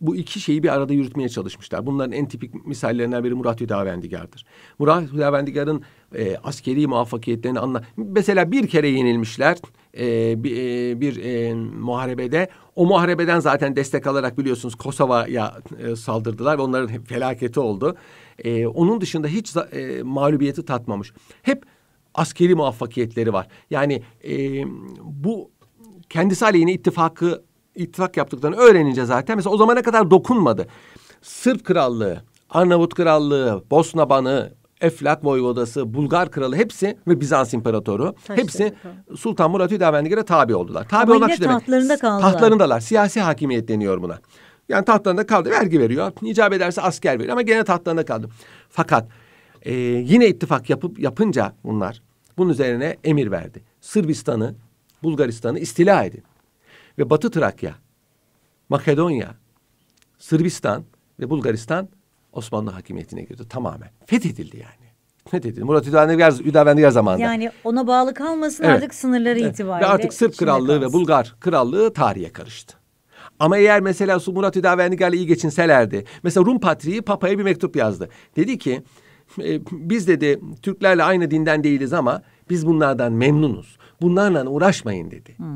bu 0.00 0.16
iki 0.16 0.40
şeyi 0.40 0.62
bir 0.62 0.74
arada 0.74 0.92
yürütmeye 0.92 1.28
çalışmışlar. 1.28 1.86
Bunların 1.86 2.12
en 2.12 2.28
tipik 2.28 2.66
misallerinden 2.66 3.24
biri 3.24 3.34
Murat 3.34 3.60
Hüdavendigar'dır. 3.60 4.44
Murat 4.78 5.12
Hüdavendigar'ın 5.12 5.82
e, 6.14 6.36
askeri 6.36 6.86
muvaffakiyetlerini 6.86 7.58
anla. 7.58 7.82
Mesela 7.96 8.52
bir 8.52 8.68
kere 8.68 8.88
yenilmişler 8.88 9.58
e, 9.98 10.34
bir, 10.44 10.56
e, 10.56 11.00
bir 11.00 11.24
e, 11.24 11.54
muharebede. 11.54 12.48
O 12.76 12.86
muharebeden 12.86 13.40
zaten 13.40 13.76
destek 13.76 14.06
alarak 14.06 14.38
biliyorsunuz 14.38 14.74
Kosova'ya 14.74 15.56
e, 15.78 15.96
saldırdılar 15.96 16.58
ve 16.58 16.62
onların 16.62 17.02
felaketi 17.04 17.60
oldu. 17.60 17.96
E, 18.44 18.66
onun 18.66 19.00
dışında 19.00 19.28
hiç 19.28 19.56
e, 19.56 20.02
mağlubiyeti 20.02 20.64
tatmamış. 20.64 21.12
Hep 21.42 21.64
askeri 22.14 22.54
muvaffakiyetleri 22.54 23.32
var. 23.32 23.48
Yani 23.70 24.02
e, 24.24 24.64
bu 25.02 25.50
kendisi 26.10 26.44
aleyhine 26.44 26.72
ittifakı 26.72 27.42
ittifak 27.74 28.16
yaptıklarını 28.16 28.56
öğrenince 28.56 29.04
zaten 29.04 29.36
mesela 29.36 29.54
o 29.54 29.56
zamana 29.56 29.82
kadar 29.82 30.10
dokunmadı. 30.10 30.66
Sırp 31.22 31.64
Krallığı, 31.64 32.22
Arnavut 32.50 32.94
Krallığı, 32.94 33.64
Bosna 33.70 34.10
Banı, 34.10 34.52
Eflak 34.80 35.24
Voyvodası, 35.24 35.94
Bulgar 35.94 36.30
Kralı 36.30 36.56
hepsi 36.56 36.98
ve 37.08 37.20
Bizans 37.20 37.54
İmparatoru 37.54 38.12
Taşları, 38.14 38.40
hepsi 38.40 38.74
Sultan 39.16 39.50
Murat 39.50 39.70
Hüdavendigar'a 39.70 40.24
tabi 40.24 40.54
oldular. 40.54 40.88
Tabi 40.88 41.02
Ama 41.02 41.14
olmak 41.14 41.32
şu 41.32 41.42
demek. 41.42 41.58
tahtlarında 41.58 41.96
kaldılar. 41.98 42.32
Tahtlarındalar. 42.32 42.80
Siyasi 42.80 43.20
hakimiyet 43.20 43.68
deniyor 43.68 44.02
buna. 44.02 44.18
Yani 44.68 44.84
tahtlarında 44.84 45.26
kaldı. 45.26 45.50
Vergi 45.50 45.80
veriyor. 45.80 46.12
İcap 46.22 46.52
ederse 46.52 46.82
asker 46.82 47.18
veriyor 47.18 47.32
ama 47.32 47.42
gene 47.42 47.64
tahtlarında 47.64 48.04
kaldı. 48.04 48.28
Fakat 48.70 49.08
e, 49.62 49.74
yine 49.74 50.28
ittifak 50.28 50.70
yapıp 50.70 50.98
yapınca 50.98 51.52
bunlar 51.64 52.02
bunun 52.38 52.50
üzerine 52.50 52.96
emir 53.04 53.30
verdi. 53.30 53.62
Sırbistan'ı, 53.80 54.54
Bulgaristan'ı 55.02 55.58
istila 55.58 56.04
edin. 56.04 56.22
Ve 56.98 57.10
Batı 57.10 57.30
Trakya, 57.30 57.74
Makedonya, 58.68 59.34
Sırbistan 60.18 60.84
ve 61.20 61.30
Bulgaristan 61.30 61.88
Osmanlı 62.32 62.70
hakimiyetine 62.70 63.22
girdi 63.22 63.48
tamamen. 63.48 63.90
Fethedildi 64.06 64.56
yani. 64.56 64.88
Fethedildi. 65.30 65.64
Murat 65.64 65.86
Hüdavendigar, 65.86 66.90
zamanında. 66.90 67.22
Yani 67.22 67.50
ona 67.64 67.86
bağlı 67.86 68.14
kalmasın 68.14 68.64
evet. 68.64 68.76
artık 68.76 68.94
sınırları 68.94 69.40
evet. 69.40 69.54
itibariyle. 69.54 69.88
Ve 69.88 69.92
artık 69.92 70.14
Sırp 70.14 70.36
Krallığı 70.36 70.66
kalsın. 70.66 70.82
ve 70.82 70.92
Bulgar 70.92 71.34
Krallığı 71.40 71.92
tarihe 71.92 72.32
karıştı. 72.32 72.76
Ama 73.38 73.58
eğer 73.58 73.80
mesela 73.80 74.18
Murat 74.26 74.56
Hüdavendigar'la 74.56 75.16
iyi 75.16 75.26
geçinselerdi. 75.26 76.04
Mesela 76.22 76.46
Rum 76.46 76.60
Patriği 76.60 77.02
Papa'ya 77.02 77.38
bir 77.38 77.42
mektup 77.42 77.76
yazdı. 77.76 78.08
Dedi 78.36 78.58
ki 78.58 78.82
e, 79.42 79.60
biz 79.70 80.08
dedi 80.08 80.40
Türklerle 80.62 81.02
aynı 81.02 81.30
dinden 81.30 81.64
değiliz 81.64 81.92
ama 81.92 82.22
biz 82.50 82.66
bunlardan 82.66 83.12
memnunuz. 83.12 83.78
Bunlarla 84.02 84.46
uğraşmayın 84.46 85.10
dedi. 85.10 85.34
Hmm. 85.36 85.46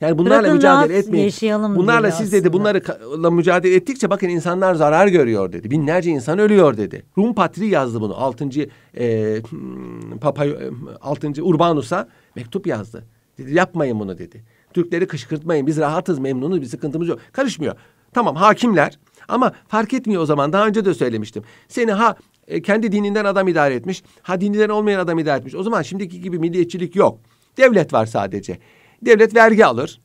Yani 0.00 0.18
bunlarla 0.18 0.38
Bırakın 0.38 0.56
mücadele 0.56 0.98
etmeyin. 0.98 1.32
Bunlarla 1.76 2.10
siz 2.10 2.32
dedi 2.32 2.52
bunlarla 2.52 3.30
mücadele 3.30 3.74
ettikçe 3.74 4.10
bakın 4.10 4.28
insanlar 4.28 4.74
zarar 4.74 5.06
görüyor 5.06 5.52
dedi. 5.52 5.70
Binlerce 5.70 6.10
insan 6.10 6.38
ölüyor 6.38 6.76
dedi. 6.76 7.04
Rum 7.18 7.34
Patri 7.34 7.66
yazdı 7.66 8.00
bunu. 8.00 8.16
Altıncı 8.16 8.68
e, 8.98 9.36
hmm, 9.48 10.18
Papa 10.18 10.46
e, 10.46 10.70
altıncı 11.00 11.44
Urbanus'a 11.44 12.08
mektup 12.36 12.66
yazdı. 12.66 13.04
Dedi 13.38 13.54
yapmayın 13.54 14.00
bunu 14.00 14.18
dedi. 14.18 14.44
Türkleri 14.74 15.06
kışkırtmayın. 15.06 15.66
Biz 15.66 15.78
rahatız, 15.78 16.18
memnunuz, 16.18 16.60
bir 16.60 16.66
sıkıntımız 16.66 17.08
yok. 17.08 17.18
Karışmıyor. 17.32 17.76
Tamam 18.12 18.36
hakimler 18.36 18.98
ama 19.28 19.52
fark 19.68 19.94
etmiyor 19.94 20.22
o 20.22 20.26
zaman. 20.26 20.52
Daha 20.52 20.66
önce 20.66 20.84
de 20.84 20.94
söylemiştim. 20.94 21.42
Seni 21.68 21.92
ha 21.92 22.16
e, 22.48 22.62
kendi 22.62 22.92
dininden 22.92 23.24
adam 23.24 23.48
idare 23.48 23.74
etmiş. 23.74 24.02
Ha 24.22 24.40
dininden 24.40 24.68
olmayan 24.68 25.00
adam 25.00 25.18
idare 25.18 25.38
etmiş. 25.38 25.54
O 25.54 25.62
zaman 25.62 25.82
şimdiki 25.82 26.20
gibi 26.20 26.38
milliyetçilik 26.38 26.96
yok. 26.96 27.18
Devlet 27.56 27.92
var 27.92 28.06
sadece. 28.06 28.58
Devlet 29.02 29.34
vergi 29.34 29.66
alır. 29.66 30.00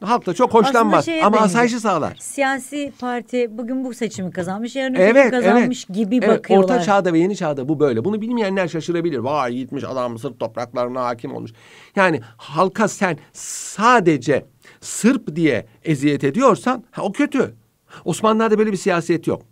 Halk 0.00 0.26
da 0.26 0.34
çok 0.34 0.54
hoşlanmaz 0.54 1.08
ama 1.08 1.22
benziyor. 1.22 1.44
asayişi 1.44 1.80
sağlar. 1.80 2.16
Siyasi 2.20 2.92
parti 3.00 3.58
bugün 3.58 3.84
bu 3.84 3.94
seçimi 3.94 4.30
kazanmış, 4.30 4.76
yarın 4.76 4.94
evet, 4.94 5.30
kazanmış 5.30 5.84
evet. 5.86 5.96
gibi 5.96 6.16
evet, 6.16 6.28
bakıyorlar. 6.28 6.74
Orta 6.74 6.82
çağda 6.82 7.12
ve 7.12 7.18
yeni 7.18 7.36
çağda 7.36 7.68
bu 7.68 7.80
böyle. 7.80 8.04
Bunu 8.04 8.20
bilmeyenler 8.20 8.68
şaşırabilir. 8.68 9.18
Vay 9.18 9.54
gitmiş 9.54 9.84
adam 9.84 10.18
Sırp 10.18 10.40
topraklarına 10.40 11.04
hakim 11.04 11.34
olmuş. 11.34 11.52
Yani 11.96 12.20
halka 12.36 12.88
sen 12.88 13.18
sadece 13.32 14.46
Sırp 14.80 15.36
diye 15.36 15.66
eziyet 15.84 16.24
ediyorsan 16.24 16.84
ha, 16.90 17.02
o 17.02 17.12
kötü. 17.12 17.54
Osmanlılar'da 18.04 18.58
böyle 18.58 18.72
bir 18.72 18.76
siyaset 18.76 19.26
yok. 19.26 19.42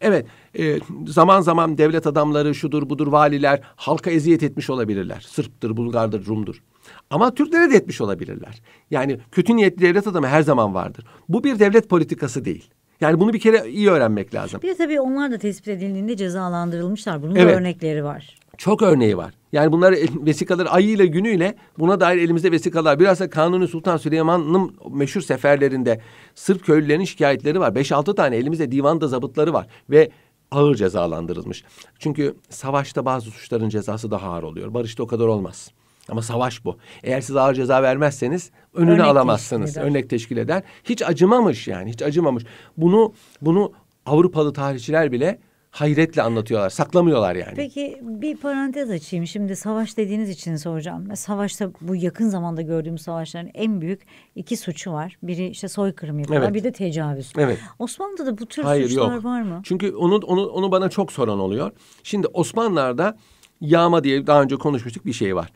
Evet, 0.00 0.26
e, 0.58 0.78
zaman 1.06 1.40
zaman 1.40 1.78
devlet 1.78 2.06
adamları, 2.06 2.54
şudur 2.54 2.90
budur, 2.90 3.06
valiler 3.06 3.60
halka 3.76 4.10
eziyet 4.10 4.42
etmiş 4.42 4.70
olabilirler. 4.70 5.26
Sırptır, 5.28 5.76
Bulgardır, 5.76 6.26
Rumdur. 6.26 6.62
Ama 7.10 7.34
Türklere 7.34 7.70
de 7.70 7.76
etmiş 7.76 8.00
olabilirler. 8.00 8.62
Yani 8.90 9.18
kötü 9.32 9.56
niyetli 9.56 9.82
devlet 9.82 10.06
adamı 10.06 10.26
her 10.26 10.42
zaman 10.42 10.74
vardır. 10.74 11.04
Bu 11.28 11.44
bir 11.44 11.58
devlet 11.58 11.88
politikası 11.88 12.44
değil. 12.44 12.70
Yani 13.00 13.20
bunu 13.20 13.32
bir 13.32 13.40
kere 13.40 13.70
iyi 13.70 13.90
öğrenmek 13.90 14.34
lazım. 14.34 14.60
Bir 14.62 14.68
de 14.68 14.76
tabii 14.76 15.00
onlar 15.00 15.30
da 15.30 15.38
tespit 15.38 15.68
edildiğinde 15.68 16.16
cezalandırılmışlar. 16.16 17.22
Bunun 17.22 17.34
evet. 17.34 17.54
da 17.54 17.58
örnekleri 17.58 18.04
var. 18.04 18.38
Çok 18.58 18.82
örneği 18.82 19.16
var. 19.16 19.34
Yani 19.52 19.72
bunlar 19.72 19.94
vesikaları 20.26 20.70
ayıyla 20.70 21.04
günüyle 21.04 21.54
buna 21.78 22.00
dair 22.00 22.22
elimizde 22.22 22.52
vesikalar. 22.52 23.00
Biraz 23.00 23.20
da 23.20 23.30
Kanuni 23.30 23.68
Sultan 23.68 23.96
Süleyman'ın 23.96 24.76
meşhur 24.90 25.20
seferlerinde 25.20 26.00
Sırp 26.34 26.64
köylülerinin 26.64 27.04
şikayetleri 27.04 27.60
var. 27.60 27.74
Beş 27.74 27.92
altı 27.92 28.14
tane 28.14 28.36
elimizde 28.36 28.72
divanda 28.72 29.08
zabıtları 29.08 29.52
var. 29.52 29.66
Ve 29.90 30.10
ağır 30.50 30.74
cezalandırılmış. 30.74 31.64
Çünkü 31.98 32.36
savaşta 32.48 33.04
bazı 33.04 33.30
suçların 33.30 33.68
cezası 33.68 34.10
daha 34.10 34.30
ağır 34.30 34.42
oluyor. 34.42 34.74
Barışta 34.74 35.02
o 35.02 35.06
kadar 35.06 35.26
olmaz. 35.26 35.70
Ama 36.08 36.22
savaş 36.22 36.64
bu. 36.64 36.78
Eğer 37.02 37.20
siz 37.20 37.36
ağır 37.36 37.54
ceza 37.54 37.82
vermezseniz 37.82 38.50
önünü 38.74 38.90
Örnek 38.90 39.04
alamazsınız. 39.04 39.74
Teşkil 39.74 39.90
Örnek 39.90 40.10
teşkil 40.10 40.36
eder. 40.36 40.62
Hiç 40.84 41.02
acımamış 41.02 41.68
yani 41.68 41.90
hiç 41.90 42.02
acımamış. 42.02 42.44
Bunu 42.76 43.12
bunu 43.40 43.72
Avrupalı 44.06 44.52
tarihçiler 44.52 45.12
bile 45.12 45.38
hayretle 45.70 46.22
anlatıyorlar. 46.22 46.70
Saklamıyorlar 46.70 47.34
yani. 47.34 47.54
Peki 47.56 47.98
bir 48.02 48.36
parantez 48.36 48.90
açayım. 48.90 49.26
Şimdi 49.26 49.56
savaş 49.56 49.96
dediğiniz 49.96 50.30
için 50.30 50.56
soracağım. 50.56 51.16
Savaşta 51.16 51.70
bu 51.80 51.96
yakın 51.96 52.28
zamanda 52.28 52.62
gördüğümüz 52.62 53.02
savaşların 53.02 53.50
en 53.54 53.80
büyük 53.80 54.00
iki 54.34 54.56
suçu 54.56 54.92
var. 54.92 55.18
Biri 55.22 55.48
işte 55.48 55.68
soykırım 55.68 56.18
yapıyorlar. 56.18 56.46
Evet. 56.46 56.54
Bir 56.54 56.64
de 56.64 56.72
tecavüz. 56.72 57.32
Evet. 57.38 57.58
Osmanlı'da 57.78 58.26
da 58.26 58.38
bu 58.38 58.46
tür 58.46 58.62
Hayır, 58.64 58.88
suçlar 58.88 59.14
yok. 59.14 59.24
var 59.24 59.42
mı? 59.42 59.60
Çünkü 59.64 59.94
onu, 59.94 60.16
onu, 60.16 60.46
onu 60.46 60.72
bana 60.72 60.88
çok 60.88 61.12
soran 61.12 61.38
oluyor. 61.38 61.70
Şimdi 62.02 62.26
Osmanlılar'da 62.26 63.16
yağma 63.60 64.04
diye 64.04 64.26
daha 64.26 64.42
önce 64.42 64.56
konuşmuştuk 64.56 65.06
bir 65.06 65.12
şey 65.12 65.36
var. 65.36 65.52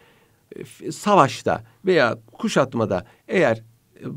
Savaşta 0.90 1.62
veya 1.86 2.18
kuşatmada 2.32 3.04
eğer 3.28 3.62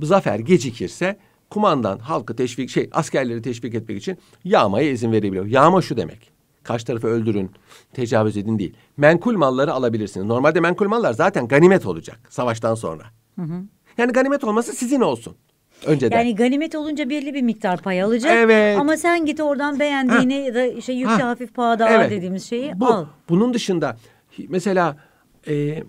zafer 0.02 0.39
gecikirse 0.39 1.17
kumandan 1.50 2.00
halkı 2.00 2.36
teşvik 2.36 2.69
şey 2.69 2.89
askerleri 2.91 3.41
teşvik 3.41 3.76
etmek 3.76 3.98
için 3.98 4.17
yağmaya 4.43 4.91
izin 4.91 5.12
verebiliyor. 5.12 5.45
Yağma 5.45 5.82
şu 5.82 5.98
demek. 5.98 6.32
Karşı 6.63 6.86
tarafı 6.86 7.08
öldürün, 7.08 7.52
tecavüz 7.93 8.38
edin 8.38 8.60
değil. 8.60 8.74
Menkul 8.98 9.38
malları 9.38 9.74
alabilirsiniz. 9.74 10.26
Normalde 10.26 10.60
menkul 10.60 10.88
mallar 10.88 11.13
zaten 11.13 11.48
ganimet 11.48 11.86
olacak 11.86 12.19
savaştan 12.30 12.76
sonra. 12.76 13.04
Hı 13.36 13.41
hı. 13.41 13.62
Yani 13.98 14.12
ganimet 14.12 14.43
olması 14.43 14.74
sizin 14.74 15.02
olsun. 15.02 15.36
Önceden. 15.86 16.17
Yani 16.17 16.36
ganimet 16.36 16.76
olunca 16.76 17.10
belli 17.10 17.34
bir 17.34 17.41
miktar 17.41 17.82
pay 17.82 18.02
alacak. 18.02 18.32
Evet. 18.36 18.80
Ama 18.80 18.98
sen 18.98 19.26
git 19.26 19.39
oradan 19.39 19.80
beğendiğini 19.80 20.34
ha. 20.34 20.39
ya 20.39 20.56
da 20.56 20.65
işte 20.65 20.93
yükte 20.93 21.24
ha. 21.24 21.30
hafif 21.30 21.54
pahada 21.54 21.89
evet. 21.89 22.12
dediğimiz 22.12 22.50
şeyi 22.50 22.80
Bu, 22.80 22.86
al. 22.86 23.06
Bunun 23.30 23.54
dışında 23.54 23.98
mesela 24.50 24.98
e, 25.48 25.84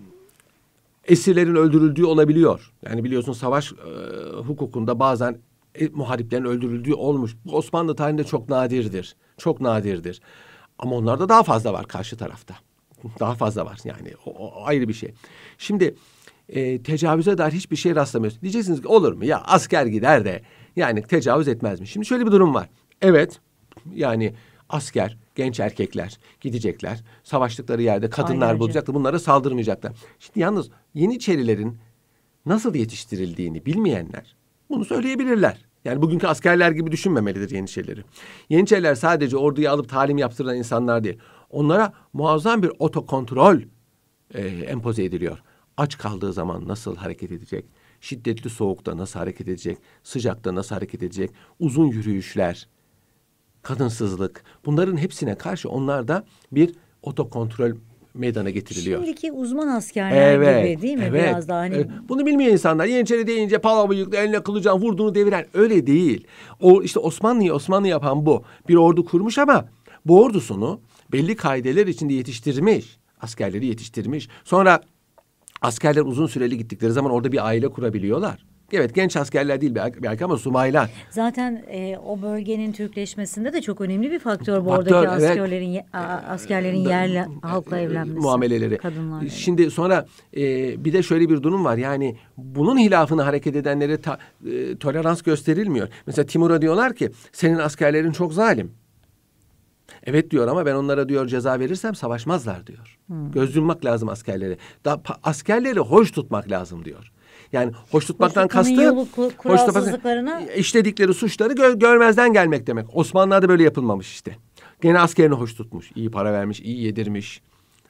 esirlerin 1.07 1.55
öldürüldüğü 1.55 2.05
olabiliyor. 2.05 2.73
Yani 2.85 3.03
biliyorsun 3.03 3.33
savaş 3.33 3.73
e, 3.73 3.75
hukukunda 4.37 4.99
bazen 4.99 5.37
e, 5.75 5.87
muhariplerin 5.87 6.45
öldürüldüğü 6.45 6.93
olmuş. 6.93 7.35
Bu 7.45 7.57
Osmanlı 7.57 7.95
tarihinde 7.95 8.23
çok 8.23 8.49
nadirdir. 8.49 9.15
Çok 9.37 9.61
nadirdir. 9.61 10.21
Ama 10.79 10.95
onlarda 10.95 11.29
daha 11.29 11.43
fazla 11.43 11.73
var 11.73 11.87
karşı 11.87 12.17
tarafta. 12.17 12.55
Daha 13.19 13.35
fazla 13.35 13.65
var 13.65 13.79
yani 13.83 14.13
o, 14.25 14.31
o 14.31 14.65
ayrı 14.65 14.87
bir 14.87 14.93
şey. 14.93 15.13
Şimdi 15.57 15.95
e, 16.49 16.83
tecavüze 16.83 17.37
dair 17.37 17.51
hiçbir 17.51 17.75
şey 17.75 17.95
rastlamıyorsun. 17.95 18.41
Diyeceksiniz 18.41 18.81
ki 18.81 18.87
olur 18.87 19.13
mu 19.13 19.25
ya 19.25 19.41
asker 19.45 19.85
gider 19.85 20.25
de 20.25 20.41
yani 20.75 21.03
tecavüz 21.03 21.47
etmez 21.47 21.79
mi? 21.79 21.87
Şimdi 21.87 22.05
şöyle 22.05 22.25
bir 22.25 22.31
durum 22.31 22.53
var. 22.53 22.69
Evet 23.01 23.39
yani 23.93 24.33
asker, 24.69 25.17
genç 25.35 25.59
erkekler 25.59 26.17
gidecekler. 26.41 27.03
Savaştıkları 27.23 27.81
yerde 27.81 28.09
kadınlar 28.09 28.47
Aynen. 28.47 28.59
bulacaklar. 28.59 28.95
Bunlara 28.95 29.19
saldırmayacaklar. 29.19 29.93
Şimdi 30.19 30.39
yalnız 30.39 30.69
Yeniçerilerin 30.93 31.77
nasıl 32.45 32.75
yetiştirildiğini 32.75 33.65
bilmeyenler 33.65 34.35
bunu 34.69 34.85
söyleyebilirler. 34.85 35.65
Yani 35.85 36.01
bugünkü 36.01 36.27
askerler 36.27 36.71
gibi 36.71 36.91
düşünmemelidir 36.91 37.49
Yeniçerileri. 37.49 38.03
Yeniçeriler 38.49 38.95
sadece 38.95 39.37
orduyu 39.37 39.69
alıp 39.69 39.89
talim 39.89 40.17
yaptıran 40.17 40.55
insanlar 40.55 41.03
değil. 41.03 41.17
Onlara 41.49 41.93
muazzam 42.13 42.63
bir 42.63 42.71
otokontrol 42.79 43.59
e, 44.33 44.47
empoze 44.47 45.03
ediliyor. 45.03 45.37
Aç 45.77 45.97
kaldığı 45.97 46.33
zaman 46.33 46.67
nasıl 46.67 46.95
hareket 46.95 47.31
edecek? 47.31 47.65
Şiddetli 48.01 48.49
soğukta 48.49 48.97
nasıl 48.97 49.19
hareket 49.19 49.47
edecek? 49.47 49.77
Sıcakta 50.03 50.55
nasıl 50.55 50.75
hareket 50.75 51.03
edecek? 51.03 51.31
Uzun 51.59 51.85
yürüyüşler, 51.85 52.67
kadınsızlık. 53.67 54.43
Bunların 54.65 54.97
hepsine 54.97 55.35
karşı 55.35 55.69
onlarda 55.69 56.23
bir 56.51 56.75
otokontrol 57.03 57.71
meydana 58.13 58.49
getiriliyor. 58.49 59.03
Şimdiki 59.03 59.31
uzman 59.31 59.67
askerler 59.67 60.63
gibi 60.63 60.81
değil 60.81 60.97
mi? 60.97 61.03
Evet, 61.07 61.23
Biraz 61.29 61.49
daha 61.49 61.59
hani 61.59 61.75
evet. 61.75 61.87
Bunu 62.09 62.25
bilmeyen 62.25 62.51
insanlar 62.51 62.85
Yeniçeri 62.85 63.27
deyince 63.27 63.57
pala 63.57 63.89
bıyıklı 63.89 64.17
eline 64.17 64.43
kılıcan 64.43 64.81
vurduğunu 64.81 65.15
deviren 65.15 65.45
öyle 65.53 65.87
değil. 65.87 66.27
O 66.61 66.81
işte 66.81 66.99
Osmanlı'yı 66.99 67.53
Osmanlı 67.53 67.87
yapan 67.87 68.25
bu. 68.25 68.43
Bir 68.69 68.75
ordu 68.75 69.05
kurmuş 69.05 69.37
ama 69.37 69.65
bu 70.05 70.23
ordusunu 70.23 70.79
belli 71.11 71.35
kaideler 71.35 71.87
içinde 71.87 72.13
yetiştirmiş. 72.13 72.97
Askerleri 73.21 73.65
yetiştirmiş. 73.65 74.29
Sonra 74.43 74.81
askerler 75.61 76.01
uzun 76.01 76.27
süreli 76.27 76.57
gittikleri 76.57 76.91
zaman 76.91 77.11
orada 77.11 77.31
bir 77.31 77.45
aile 77.45 77.69
kurabiliyorlar. 77.69 78.45
Evet 78.73 78.95
genç 78.95 79.17
askerler 79.17 79.61
değil 79.61 79.75
belki, 79.75 80.03
belki 80.03 80.25
ama 80.25 80.37
subaylar. 80.37 80.89
Zaten 81.09 81.63
e, 81.71 81.97
o 81.97 82.21
bölgenin 82.21 82.71
Türkleşmesinde 82.71 83.53
de 83.53 83.61
çok 83.61 83.81
önemli 83.81 84.11
bir 84.11 84.19
faktör 84.19 84.65
bu 84.65 84.69
Faktör, 84.69 84.95
oradaki 84.95 85.21
evet. 85.21 85.29
askerlerin 85.29 85.79
a- 85.93 85.97
askerlerin 86.27 86.77
yerli 86.89 87.25
halkla 87.41 87.79
evlenmesi. 87.79 88.19
muameleleri. 88.19 88.77
Kadınlarla. 88.77 89.29
Şimdi 89.29 89.71
sonra 89.71 90.05
e, 90.37 90.41
bir 90.85 90.93
de 90.93 91.03
şöyle 91.03 91.29
bir 91.29 91.43
durum 91.43 91.65
var. 91.65 91.77
Yani 91.77 92.15
bunun 92.37 92.77
hilafına 92.77 93.25
hareket 93.25 93.55
edenlere 93.55 94.01
ta- 94.01 94.17
e, 94.51 94.77
tolerans 94.77 95.21
gösterilmiyor. 95.21 95.87
Mesela 96.07 96.25
Timur'a 96.25 96.61
diyorlar 96.61 96.95
ki 96.95 97.11
senin 97.31 97.57
askerlerin 97.57 98.11
çok 98.11 98.33
zalim. 98.33 98.71
Evet 100.03 100.31
diyor 100.31 100.47
ama 100.47 100.65
ben 100.65 100.75
onlara 100.75 101.09
diyor 101.09 101.27
ceza 101.27 101.59
verirsem 101.59 101.95
savaşmazlar 101.95 102.67
diyor. 102.67 102.97
Göz 103.09 103.55
yummak 103.55 103.85
lazım 103.85 104.09
askerlere. 104.09 104.57
Da, 104.85 105.01
askerleri 105.23 105.79
hoş 105.79 106.11
tutmak 106.11 106.51
lazım 106.51 106.85
diyor. 106.85 107.11
Yani 107.53 107.71
hoş 107.91 108.05
tutmaktan 108.05 108.47
kastı 108.47 108.91
hoş 108.91 109.07
işledikleri 110.57 111.13
suçları 111.13 111.53
gö- 111.53 111.79
görmezden 111.79 112.33
gelmek 112.33 112.67
demek. 112.67 112.85
Osmanlılar'da 112.93 113.49
böyle 113.49 113.63
yapılmamış 113.63 114.11
işte. 114.11 114.35
Gene 114.81 114.99
askerini 114.99 115.33
hoş 115.35 115.55
tutmuş. 115.55 115.91
iyi 115.95 116.11
para 116.11 116.33
vermiş, 116.33 116.59
iyi 116.59 116.81
yedirmiş 116.83 117.41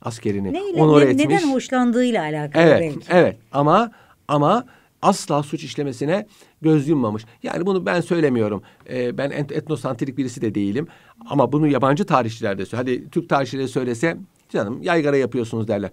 askerini. 0.01 0.53
Neyle, 0.53 0.81
onur 0.81 1.01
ne- 1.01 1.05
etmiş. 1.05 1.25
neden 1.25 1.53
hoşlandığıyla 1.53 2.21
alakalı 2.21 2.63
Evet, 2.63 2.81
belki. 2.81 2.99
evet 3.09 3.37
ama 3.51 3.91
ama 4.27 4.65
asla 5.01 5.43
suç 5.43 5.63
işlemesine 5.63 6.27
göz 6.61 6.87
yummamış. 6.87 7.25
Yani 7.43 7.65
bunu 7.65 7.85
ben 7.85 8.01
söylemiyorum. 8.01 8.61
Ee, 8.89 9.17
ben 9.17 9.31
et- 9.31 9.51
etnosantrik 9.51 10.17
birisi 10.17 10.41
de 10.41 10.55
değilim. 10.55 10.87
Ama 11.29 11.51
bunu 11.51 11.67
yabancı 11.67 12.05
tarihçiler 12.05 12.57
de 12.57 12.65
söylüyor. 12.65 12.97
Hadi 12.97 13.09
Türk 13.09 13.29
tarihçileri 13.29 13.67
söylese 13.67 14.17
canım 14.49 14.81
yaygara 14.81 15.17
yapıyorsunuz 15.17 15.67
derler. 15.67 15.91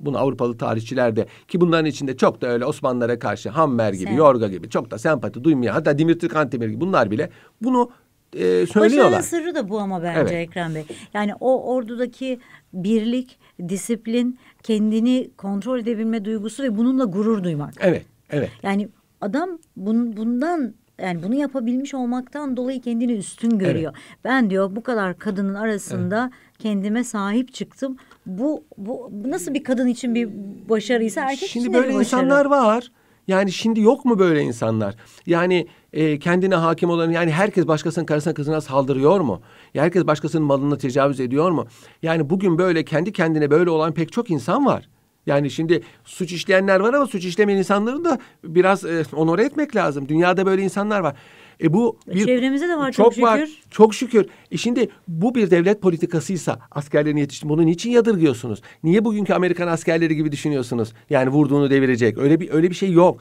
Bunu 0.00 0.18
Avrupalı 0.18 0.58
tarihçiler 0.58 1.16
de 1.16 1.26
ki 1.48 1.60
bunların 1.60 1.86
içinde 1.86 2.16
çok 2.16 2.40
da 2.40 2.46
öyle 2.46 2.64
Osmanlılara 2.64 3.18
karşı 3.18 3.48
Hammer 3.50 3.92
gibi, 3.92 4.08
Sen- 4.08 4.16
Yorga 4.16 4.48
gibi 4.48 4.70
çok 4.70 4.90
da 4.90 4.98
sempati 4.98 5.44
duymayan 5.44 5.72
hatta 5.72 5.98
Dimitri 5.98 6.28
Kantemir 6.28 6.68
gibi 6.68 6.80
bunlar 6.80 7.10
bile 7.10 7.30
bunu 7.62 7.90
e, 8.34 8.38
Başarının 8.38 8.66
söylüyorlar. 8.66 9.20
sırrı 9.20 9.54
da 9.54 9.68
bu 9.68 9.78
ama 9.80 10.02
bence 10.02 10.20
Evet. 10.20 10.32
Ekrem 10.32 10.74
Bey. 10.74 10.84
Yani 11.14 11.32
o 11.40 11.74
ordudaki 11.74 12.40
birlik, 12.72 13.38
disiplin, 13.68 14.38
kendini 14.62 15.30
kontrol 15.36 15.78
edebilme 15.78 16.24
duygusu 16.24 16.62
ve 16.62 16.76
bununla 16.76 17.04
gurur 17.04 17.44
duymak. 17.44 17.74
Evet, 17.80 18.06
evet. 18.30 18.50
Yani 18.62 18.88
adam 19.20 19.58
bun, 19.76 20.16
bundan 20.16 20.74
yani 21.00 21.22
bunu 21.22 21.34
yapabilmiş 21.34 21.94
olmaktan 21.94 22.56
dolayı 22.56 22.80
kendini 22.80 23.12
üstün 23.12 23.58
görüyor. 23.58 23.94
Ben 24.24 24.50
diyor 24.50 24.76
bu 24.76 24.82
kadar 24.82 25.18
kadının 25.18 25.54
arasında 25.54 26.30
kendime 26.58 27.04
sahip 27.04 27.54
çıktım. 27.54 27.96
Bu, 28.26 28.64
bu 28.78 29.10
nasıl 29.24 29.54
bir 29.54 29.64
kadın 29.64 29.86
için 29.86 30.14
bir 30.14 30.28
başarıysa 30.68 31.20
erkek 31.20 31.48
Şimdi 31.48 31.64
için 31.66 31.74
de 31.74 31.78
böyle 31.78 31.88
bir 31.88 31.94
başarı. 31.94 32.22
insanlar 32.22 32.44
var. 32.46 32.92
Yani 33.28 33.52
şimdi 33.52 33.80
yok 33.80 34.04
mu 34.04 34.18
böyle 34.18 34.42
insanlar? 34.42 34.94
Yani 35.26 35.66
e, 35.92 36.18
kendine 36.18 36.54
hakim 36.54 36.90
olan 36.90 37.10
yani 37.10 37.30
herkes 37.32 37.66
başkasının 37.66 38.06
karısına 38.06 38.34
kızına 38.34 38.60
saldırıyor 38.60 39.20
mu? 39.20 39.40
Ya 39.74 39.82
herkes 39.82 40.06
başkasının 40.06 40.46
malına 40.46 40.78
tecavüz 40.78 41.20
ediyor 41.20 41.50
mu? 41.50 41.66
Yani 42.02 42.30
bugün 42.30 42.58
böyle 42.58 42.84
kendi 42.84 43.12
kendine 43.12 43.50
böyle 43.50 43.70
olan 43.70 43.92
pek 43.94 44.12
çok 44.12 44.30
insan 44.30 44.66
var. 44.66 44.88
Yani 45.26 45.50
şimdi 45.50 45.82
suç 46.04 46.32
işleyenler 46.32 46.80
var 46.80 46.94
ama 46.94 47.06
suç 47.06 47.24
işlemeyen 47.24 47.58
insanları 47.58 48.04
da 48.04 48.18
biraz 48.44 48.84
e, 48.84 49.04
onore 49.12 49.44
etmek 49.44 49.76
lazım. 49.76 50.08
Dünyada 50.08 50.46
böyle 50.46 50.62
insanlar 50.62 51.00
var. 51.00 51.16
E 51.62 51.72
bu 51.72 51.98
E, 52.08 52.24
çevremizde 52.24 52.68
de 52.68 52.76
var 52.76 52.92
çok 52.92 53.14
çok 53.14 53.24
var. 53.24 53.38
şükür. 53.38 53.58
Çok 53.70 53.94
şükür. 53.94 54.26
E 54.50 54.56
şimdi 54.56 54.88
bu 55.08 55.34
bir 55.34 55.50
devlet 55.50 55.82
politikasıysa 55.82 56.58
askerlerini 56.70 57.20
yetiştirme 57.20 57.50
bunu 57.52 57.66
niçin 57.66 57.90
yadırgıyorsunuz? 57.90 58.62
Niye 58.84 59.04
bugünkü 59.04 59.32
Amerikan 59.34 59.68
askerleri 59.68 60.16
gibi 60.16 60.32
düşünüyorsunuz? 60.32 60.92
Yani 61.10 61.28
vurduğunu 61.30 61.70
devirecek. 61.70 62.18
Öyle 62.18 62.40
bir 62.40 62.50
öyle 62.50 62.70
bir 62.70 62.74
şey 62.74 62.90
yok. 62.92 63.18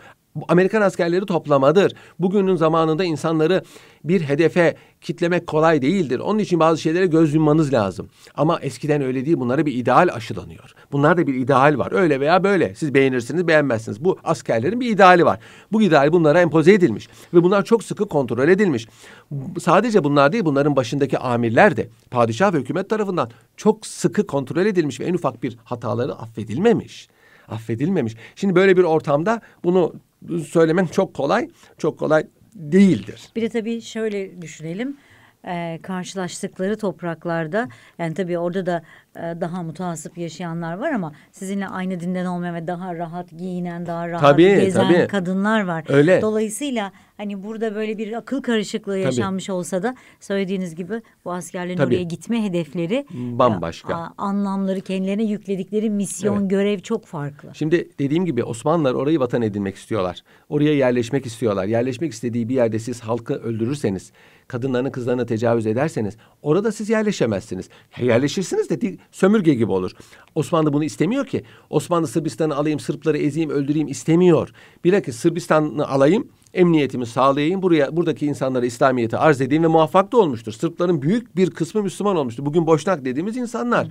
Amerikan 0.47 0.81
askerleri 0.81 1.25
toplamadır. 1.25 1.93
Bugünün 2.19 2.55
zamanında 2.55 3.03
insanları 3.03 3.63
bir 4.03 4.21
hedefe 4.21 4.75
kitlemek 5.01 5.47
kolay 5.47 5.81
değildir. 5.81 6.19
Onun 6.19 6.39
için 6.39 6.59
bazı 6.59 6.81
şeylere 6.81 7.05
göz 7.05 7.33
yummanız 7.33 7.73
lazım. 7.73 8.09
Ama 8.35 8.59
eskiden 8.61 9.01
öyle 9.01 9.25
değil. 9.25 9.39
Bunlara 9.39 9.65
bir 9.65 9.73
ideal 9.73 10.09
aşılanıyor. 10.13 10.73
Bunlarda 10.91 11.27
bir 11.27 11.33
ideal 11.33 11.77
var. 11.77 11.91
Öyle 11.91 12.19
veya 12.19 12.43
böyle. 12.43 12.75
Siz 12.75 12.93
beğenirsiniz, 12.93 13.47
beğenmezsiniz. 13.47 14.03
Bu 14.03 14.17
askerlerin 14.23 14.79
bir 14.79 14.89
ideali 14.89 15.25
var. 15.25 15.39
Bu 15.71 15.81
ideal 15.81 16.13
bunlara 16.13 16.41
empoze 16.41 16.73
edilmiş 16.73 17.09
ve 17.33 17.43
bunlar 17.43 17.65
çok 17.65 17.83
sıkı 17.83 18.07
kontrol 18.07 18.47
edilmiş. 18.47 18.87
Sadece 19.59 20.03
bunlar 20.03 20.33
değil, 20.33 20.45
bunların 20.45 20.75
başındaki 20.75 21.17
amirler 21.17 21.77
de 21.77 21.89
padişah 22.11 22.53
ve 22.53 22.57
hükümet 22.57 22.89
tarafından 22.89 23.29
çok 23.57 23.85
sıkı 23.85 24.27
kontrol 24.27 24.65
edilmiş 24.65 24.99
ve 24.99 25.05
en 25.05 25.13
ufak 25.13 25.43
bir 25.43 25.57
hataları 25.63 26.13
affedilmemiş. 26.13 27.07
Affedilmemiş. 27.47 28.15
Şimdi 28.35 28.55
böyle 28.55 28.77
bir 28.77 28.83
ortamda 28.83 29.41
bunu 29.63 29.93
söylemek 30.47 30.93
çok 30.93 31.13
kolay, 31.13 31.49
çok 31.77 31.99
kolay 31.99 32.27
değildir. 32.55 33.29
Bir 33.35 33.41
de 33.41 33.49
tabii 33.49 33.81
şöyle 33.81 34.41
düşünelim. 34.41 34.97
Ee, 35.47 35.79
karşılaştıkları 35.83 36.77
topraklarda 36.77 37.67
yani 37.97 38.13
tabii 38.13 38.37
orada 38.37 38.65
da 38.65 38.83
e, 39.15 39.21
daha 39.21 39.63
mutasip 39.63 40.17
yaşayanlar 40.17 40.73
var 40.73 40.91
ama 40.91 41.13
sizinle 41.31 41.67
aynı 41.67 41.99
dinden 41.99 42.25
olmayan 42.25 42.55
ve 42.55 42.67
daha 42.67 42.95
rahat 42.95 43.29
giyinen, 43.29 43.85
daha 43.85 44.09
rahat 44.09 44.21
Tabii, 44.21 44.43
gezen 44.43 44.87
tabii. 44.87 45.07
kadınlar 45.07 45.63
var. 45.63 45.83
Öyle. 45.87 46.21
Dolayısıyla 46.21 46.91
hani 47.17 47.43
burada 47.43 47.75
böyle 47.75 47.97
bir 47.97 48.13
akıl 48.13 48.41
karışıklığı 48.41 48.97
yaşanmış 48.97 49.49
olsa 49.49 49.83
da 49.83 49.95
söylediğiniz 50.19 50.75
gibi 50.75 51.01
bu 51.25 51.33
askerlerin 51.33 51.77
Tabii. 51.77 51.95
oraya 51.95 52.03
gitme 52.03 52.43
hedefleri 52.43 53.05
Bambaşka. 53.11 53.95
a- 53.95 54.13
anlamları 54.17 54.81
kendilerine 54.81 55.23
yükledikleri 55.23 55.89
misyon, 55.89 56.39
Evet. 56.39 56.49
görev 56.49 56.79
çok 56.79 57.05
farklı. 57.05 57.49
Şimdi 57.53 57.89
dediğim 57.99 58.25
gibi 58.25 58.43
Osmanlılar 58.43 58.93
orayı 58.93 59.19
vatan 59.19 59.41
edinmek 59.41 59.75
istiyorlar. 59.75 60.23
Oraya 60.49 60.73
yerleşmek 60.73 61.25
istiyorlar. 61.25 61.65
Yerleşmek 61.65 62.11
istediği 62.11 62.49
bir 62.49 62.55
yerde 62.55 62.79
siz 62.79 63.01
halkı 63.01 63.33
öldürürseniz, 63.33 64.11
kadınlarını 64.47 64.91
kızlarına 64.91 65.25
tecavüz 65.25 65.67
ederseniz 65.67 66.17
orada 66.41 66.71
siz 66.71 66.89
yerleşemezsiniz. 66.89 67.69
Yerleşirsiniz 68.01 68.69
de 68.69 68.97
sömürge 69.11 69.53
gibi 69.53 69.71
olur. 69.71 69.91
Osmanlı 70.35 70.73
bunu 70.73 70.83
istemiyor 70.83 71.25
ki. 71.25 71.43
Osmanlı 71.69 72.07
Sırbistan'ı 72.07 72.55
alayım, 72.55 72.79
Sırpları 72.79 73.17
ezeyim, 73.17 73.49
öldüreyim 73.49 73.87
istemiyor. 73.87 74.51
Bilakis 74.83 75.15
Sırbistan'ı 75.15 75.87
alayım, 75.87 76.27
emniyetimi 76.55 77.05
sağlayayım, 77.05 77.61
buraya 77.61 77.95
buradaki 77.97 78.25
insanlara 78.25 78.65
İslamiyet'i 78.65 79.17
arz 79.17 79.41
edeyim 79.41 79.63
ve 79.63 79.67
muvaffak 79.67 80.11
da 80.11 80.17
olmuştur. 80.17 80.51
Sırpların 80.51 81.01
büyük 81.01 81.35
bir 81.35 81.49
kısmı 81.49 81.83
Müslüman 81.83 82.15
olmuştur. 82.15 82.45
Bugün 82.45 82.67
Boşnak 82.67 83.05
dediğimiz 83.05 83.37
insanlar. 83.37 83.87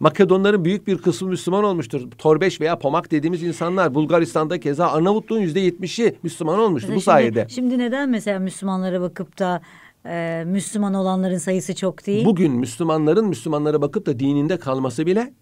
Makedonların 0.00 0.64
büyük 0.64 0.86
bir 0.86 0.98
kısmı 0.98 1.28
Müslüman 1.28 1.64
olmuştur. 1.64 2.10
Torbeş 2.18 2.60
veya 2.60 2.78
Pomak 2.78 3.10
dediğimiz 3.10 3.42
insanlar. 3.42 3.94
Bulgaristan'da 3.94 4.60
keza 4.60 4.86
Arnavutluğun 4.88 5.40
yüzde 5.40 5.60
yetmişi 5.60 6.16
Müslüman 6.22 6.58
olmuştu 6.58 6.88
bu 6.88 6.94
Mesela 6.94 7.20
şimdi- 7.20 7.34
sayede. 7.34 7.54
Şimdi 7.54 7.78
neden 7.78 8.08
mesela 8.08 8.38
Müslümanlara 8.38 9.00
bakıp 9.00 9.38
da 9.38 9.62
e, 10.06 10.44
Müslüman 10.46 10.94
olanların 10.94 11.38
sayısı 11.38 11.74
çok 11.74 12.06
değil? 12.06 12.24
Bugün 12.24 12.52
Müslümanların 12.52 13.26
Müslümanlara 13.28 13.82
bakıp 13.82 14.06
da 14.06 14.18
dininde 14.18 14.56
kalması 14.56 15.06
bile 15.06 15.32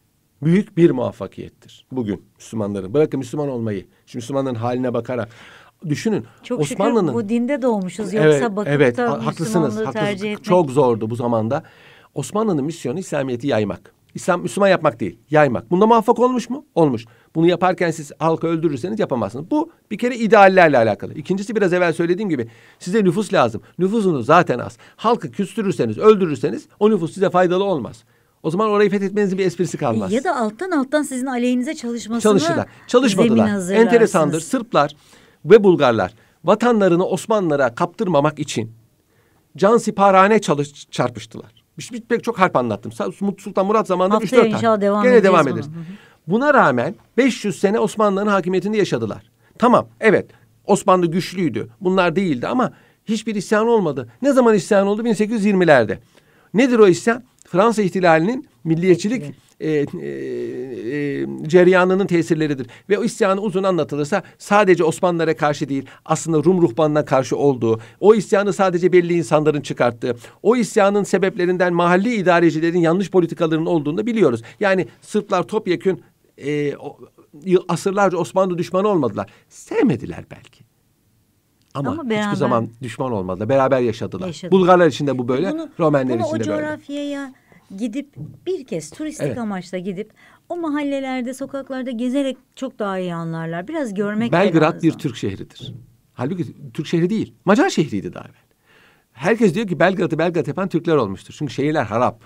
büyük 0.42 0.76
bir 0.76 0.90
muvaffakiyettir. 0.90 1.86
Bugün 1.92 2.22
Müslümanların. 2.38 2.94
Bırakın 2.94 3.18
Müslüman 3.18 3.48
olmayı. 3.48 3.86
Şu 4.06 4.18
Müslümanların 4.18 4.54
haline 4.54 4.94
bakarak. 4.94 5.28
Düşünün 5.88 6.24
çok 6.42 6.60
Osmanlı'nın 6.60 7.12
şükür 7.12 7.24
bu 7.24 7.28
dinde 7.28 7.62
doğmuşuz. 7.62 8.12
Yoksa 8.12 8.56
bakıp 8.56 8.72
evet, 8.72 8.96
da 8.96 9.10
ha- 9.10 9.26
haklısınız, 9.26 9.74
haklısınız. 9.74 9.92
tercih 9.92 10.32
etmek. 10.32 10.44
Çok 10.44 10.70
zordu 10.70 11.10
bu 11.10 11.16
zamanda. 11.16 11.62
Osmanlı'nın 12.14 12.64
misyonu 12.64 12.98
İslamiyet'i 12.98 13.46
yaymak. 13.46 13.92
İslam 14.14 14.42
Müslüman 14.42 14.68
yapmak 14.68 15.00
değil, 15.00 15.18
yaymak. 15.30 15.70
Bunda 15.70 15.86
muvaffak 15.86 16.18
olmuş 16.18 16.50
mu? 16.50 16.64
Olmuş. 16.74 17.04
Bunu 17.34 17.46
yaparken 17.46 17.90
siz 17.90 18.12
halkı 18.18 18.46
öldürürseniz 18.46 19.00
yapamazsınız. 19.00 19.50
Bu 19.50 19.70
bir 19.90 19.98
kere 19.98 20.16
ideallerle 20.16 20.78
alakalı. 20.78 21.14
İkincisi 21.14 21.56
biraz 21.56 21.72
evvel 21.72 21.92
söylediğim 21.92 22.30
gibi 22.30 22.48
size 22.78 23.04
nüfus 23.04 23.32
lazım. 23.32 23.62
Nüfusunuz 23.78 24.26
zaten 24.26 24.58
az. 24.58 24.78
Halkı 24.96 25.30
küstürürseniz, 25.30 25.98
öldürürseniz 25.98 26.66
o 26.80 26.90
nüfus 26.90 27.14
size 27.14 27.30
faydalı 27.30 27.64
olmaz. 27.64 28.04
O 28.42 28.50
zaman 28.50 28.70
orayı 28.70 28.90
fethetmenizin 28.90 29.38
bir 29.38 29.46
esprisi 29.46 29.78
kalmaz. 29.78 30.12
Ya 30.12 30.24
da 30.24 30.36
alttan 30.36 30.70
alttan 30.70 31.02
sizin 31.02 31.26
aleyhinize 31.26 31.74
çalışmasına 31.74 32.20
Çalışırlar. 32.20 32.66
Çalışmadılar. 32.86 33.72
Enteresandır. 33.72 34.40
Sırplar 34.40 34.96
ve 35.44 35.64
Bulgarlar 35.64 36.14
vatanlarını 36.44 37.06
Osmanlılara 37.06 37.74
kaptırmamak 37.74 38.38
için 38.38 38.72
can 39.56 39.76
siparhane 39.76 40.38
çalış 40.40 40.90
çarpıştılar. 40.90 41.62
Bir- 41.92 42.00
Pek 42.00 42.24
çok 42.24 42.38
harp 42.38 42.56
anlattım. 42.56 42.92
Sultan 43.38 43.66
Murat 43.66 43.86
zamanında 43.86 44.18
3-4 44.18 44.30
tane. 44.30 44.48
inşallah 44.48 44.80
devam 44.80 45.02
Gene 45.02 45.24
devam 45.24 45.48
ederiz. 45.48 45.66
Hı 45.66 45.70
hı. 45.70 45.82
Buna 46.26 46.54
rağmen 46.54 46.94
500 47.16 47.58
sene 47.60 47.78
Osmanlıların 47.78 48.30
hakimiyetinde 48.30 48.76
yaşadılar. 48.76 49.30
Tamam 49.58 49.86
evet 50.00 50.30
Osmanlı 50.66 51.06
güçlüydü. 51.06 51.68
Bunlar 51.80 52.16
değildi 52.16 52.46
ama 52.46 52.72
hiçbir 53.04 53.34
isyan 53.34 53.66
olmadı. 53.68 54.08
Ne 54.22 54.32
zaman 54.32 54.54
isyan 54.54 54.86
oldu? 54.86 55.02
1820'lerde. 55.02 55.98
Nedir 56.54 56.78
o 56.78 56.88
isyan? 56.88 57.22
Fransa 57.52 57.82
ihtilalinin 57.82 58.48
milliyetçilik 58.64 59.22
e, 59.60 59.70
e, 59.70 59.78
e, 60.02 61.26
cereyanının 61.46 62.06
tesirleridir. 62.06 62.66
Ve 62.88 62.98
o 62.98 63.04
isyanı 63.04 63.40
uzun 63.40 63.62
anlatılırsa 63.62 64.22
sadece 64.38 64.84
Osmanlılara 64.84 65.36
karşı 65.36 65.68
değil 65.68 65.86
aslında 66.04 66.38
Rum 66.44 66.62
ruhbanına 66.62 67.04
karşı 67.04 67.36
olduğu, 67.36 67.80
o 68.00 68.14
isyanı 68.14 68.52
sadece 68.52 68.92
belli 68.92 69.14
insanların 69.14 69.60
çıkarttığı, 69.60 70.16
o 70.42 70.56
isyanın 70.56 71.02
sebeplerinden 71.02 71.74
mahalli 71.74 72.14
idarecilerin 72.14 72.78
yanlış 72.78 73.10
politikalarının 73.10 73.66
olduğunu 73.66 73.96
da 73.98 74.06
biliyoruz. 74.06 74.42
Yani 74.60 74.86
Sırplar 75.00 75.42
topyekün 75.42 76.02
e, 76.38 76.76
o, 76.76 76.98
asırlarca 77.68 78.18
Osmanlı 78.18 78.58
düşmanı 78.58 78.88
olmadılar. 78.88 79.30
Sevmediler 79.48 80.24
belki. 80.30 80.64
Ama, 81.74 81.90
Ama 81.90 82.02
hiçbir 82.02 82.14
beraber- 82.16 82.34
zaman 82.36 82.68
düşman 82.82 83.12
olmadılar. 83.12 83.48
Beraber 83.48 83.80
yaşadılar. 83.80 84.26
Yaşadılar. 84.26 84.60
Bulgarlar 84.60 84.86
için 84.86 85.06
de 85.06 85.18
bu 85.18 85.28
böyle, 85.28 85.50
Bunu- 85.52 85.68
Romenler 85.80 86.18
bunu 86.18 86.26
için 86.26 86.36
o 86.36 86.40
de 86.40 86.48
böyle. 86.48 86.60
coğrafyaya 86.62 87.34
gidip 87.78 88.14
bir 88.46 88.66
kez 88.66 88.90
turistik 88.90 89.26
Evet. 89.26 89.38
amaçla 89.38 89.78
gidip 89.78 90.12
o 90.48 90.56
mahallelerde, 90.56 91.34
sokaklarda 91.34 91.90
gezerek 91.90 92.36
çok 92.56 92.78
daha 92.78 92.98
iyi 92.98 93.14
anlarlar. 93.14 93.68
Biraz 93.68 93.94
görmek 93.94 94.32
Belgrad 94.32 94.82
bir. 94.82 94.92
Türk 94.92 95.16
şehridir. 95.16 95.74
Halbuki 96.14 96.72
Türk 96.74 96.86
şehri 96.86 97.10
değil. 97.10 97.34
Macar 97.44 97.70
şehriydi 97.70 98.14
daha 98.14 98.24
evvel. 98.24 98.42
Herkes 99.12 99.54
diyor 99.54 99.66
ki 99.66 99.78
Belgrad'ı 99.78 100.18
Belgrad 100.18 100.46
yapan 100.46 100.68
Türkler 100.68 100.96
olmuştur. 100.96 101.34
Çünkü 101.38 101.52
şehirler 101.52 101.84
harap. 101.84 102.24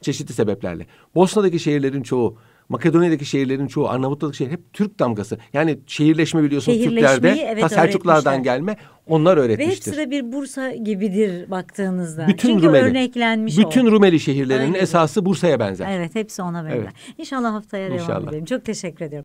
Çeşitli 0.00 0.34
sebeplerle. 0.34 0.86
Bosna'daki 1.14 1.58
şehirlerin 1.58 2.02
çoğu, 2.02 2.38
Makedonya'daki 2.68 3.24
şehirlerin 3.24 3.66
çoğu, 3.66 3.88
Arnavutluk'taki 3.88 4.36
şehir 4.36 4.50
hep 4.50 4.72
Türk 4.72 4.98
damgası. 4.98 5.38
Yani 5.52 5.78
şehirleşme 5.86 6.42
biliyorsun 6.42 6.72
Şehirleşmeyi, 6.72 7.34
Türklerde 7.34 7.42
evet, 7.42 7.60
ta 7.62 7.68
Selçuklardan 7.68 8.42
gelme 8.42 8.76
onlar 9.06 9.36
Ve 9.36 9.40
öğretmiştir. 9.40 9.92
hepsi 9.92 9.96
de 9.96 10.10
bir 10.10 10.32
Bursa 10.32 10.70
gibidir 10.74 11.50
baktığınızda. 11.50 12.28
bütün 12.28 12.48
Çünkü 12.48 12.66
Rumeli, 12.66 12.84
örneklenmiş 12.84 13.58
bütün 13.58 13.86
o. 13.86 13.90
Rumeli 13.90 14.20
şehirlerinin 14.20 14.66
Öyle. 14.74 14.78
esası 14.78 15.26
Bursa'ya 15.26 15.60
benzer. 15.60 15.86
Evet 15.90 16.14
hepsi 16.14 16.42
ona 16.42 16.64
benzer. 16.64 16.76
Evet. 16.76 16.88
İnşallah 17.18 17.52
haftaya 17.52 17.88
devam 17.90 17.98
İnşallah. 18.00 18.28
edelim. 18.28 18.44
Çok 18.44 18.64
teşekkür 18.64 18.96
ediyorum. 18.96 19.12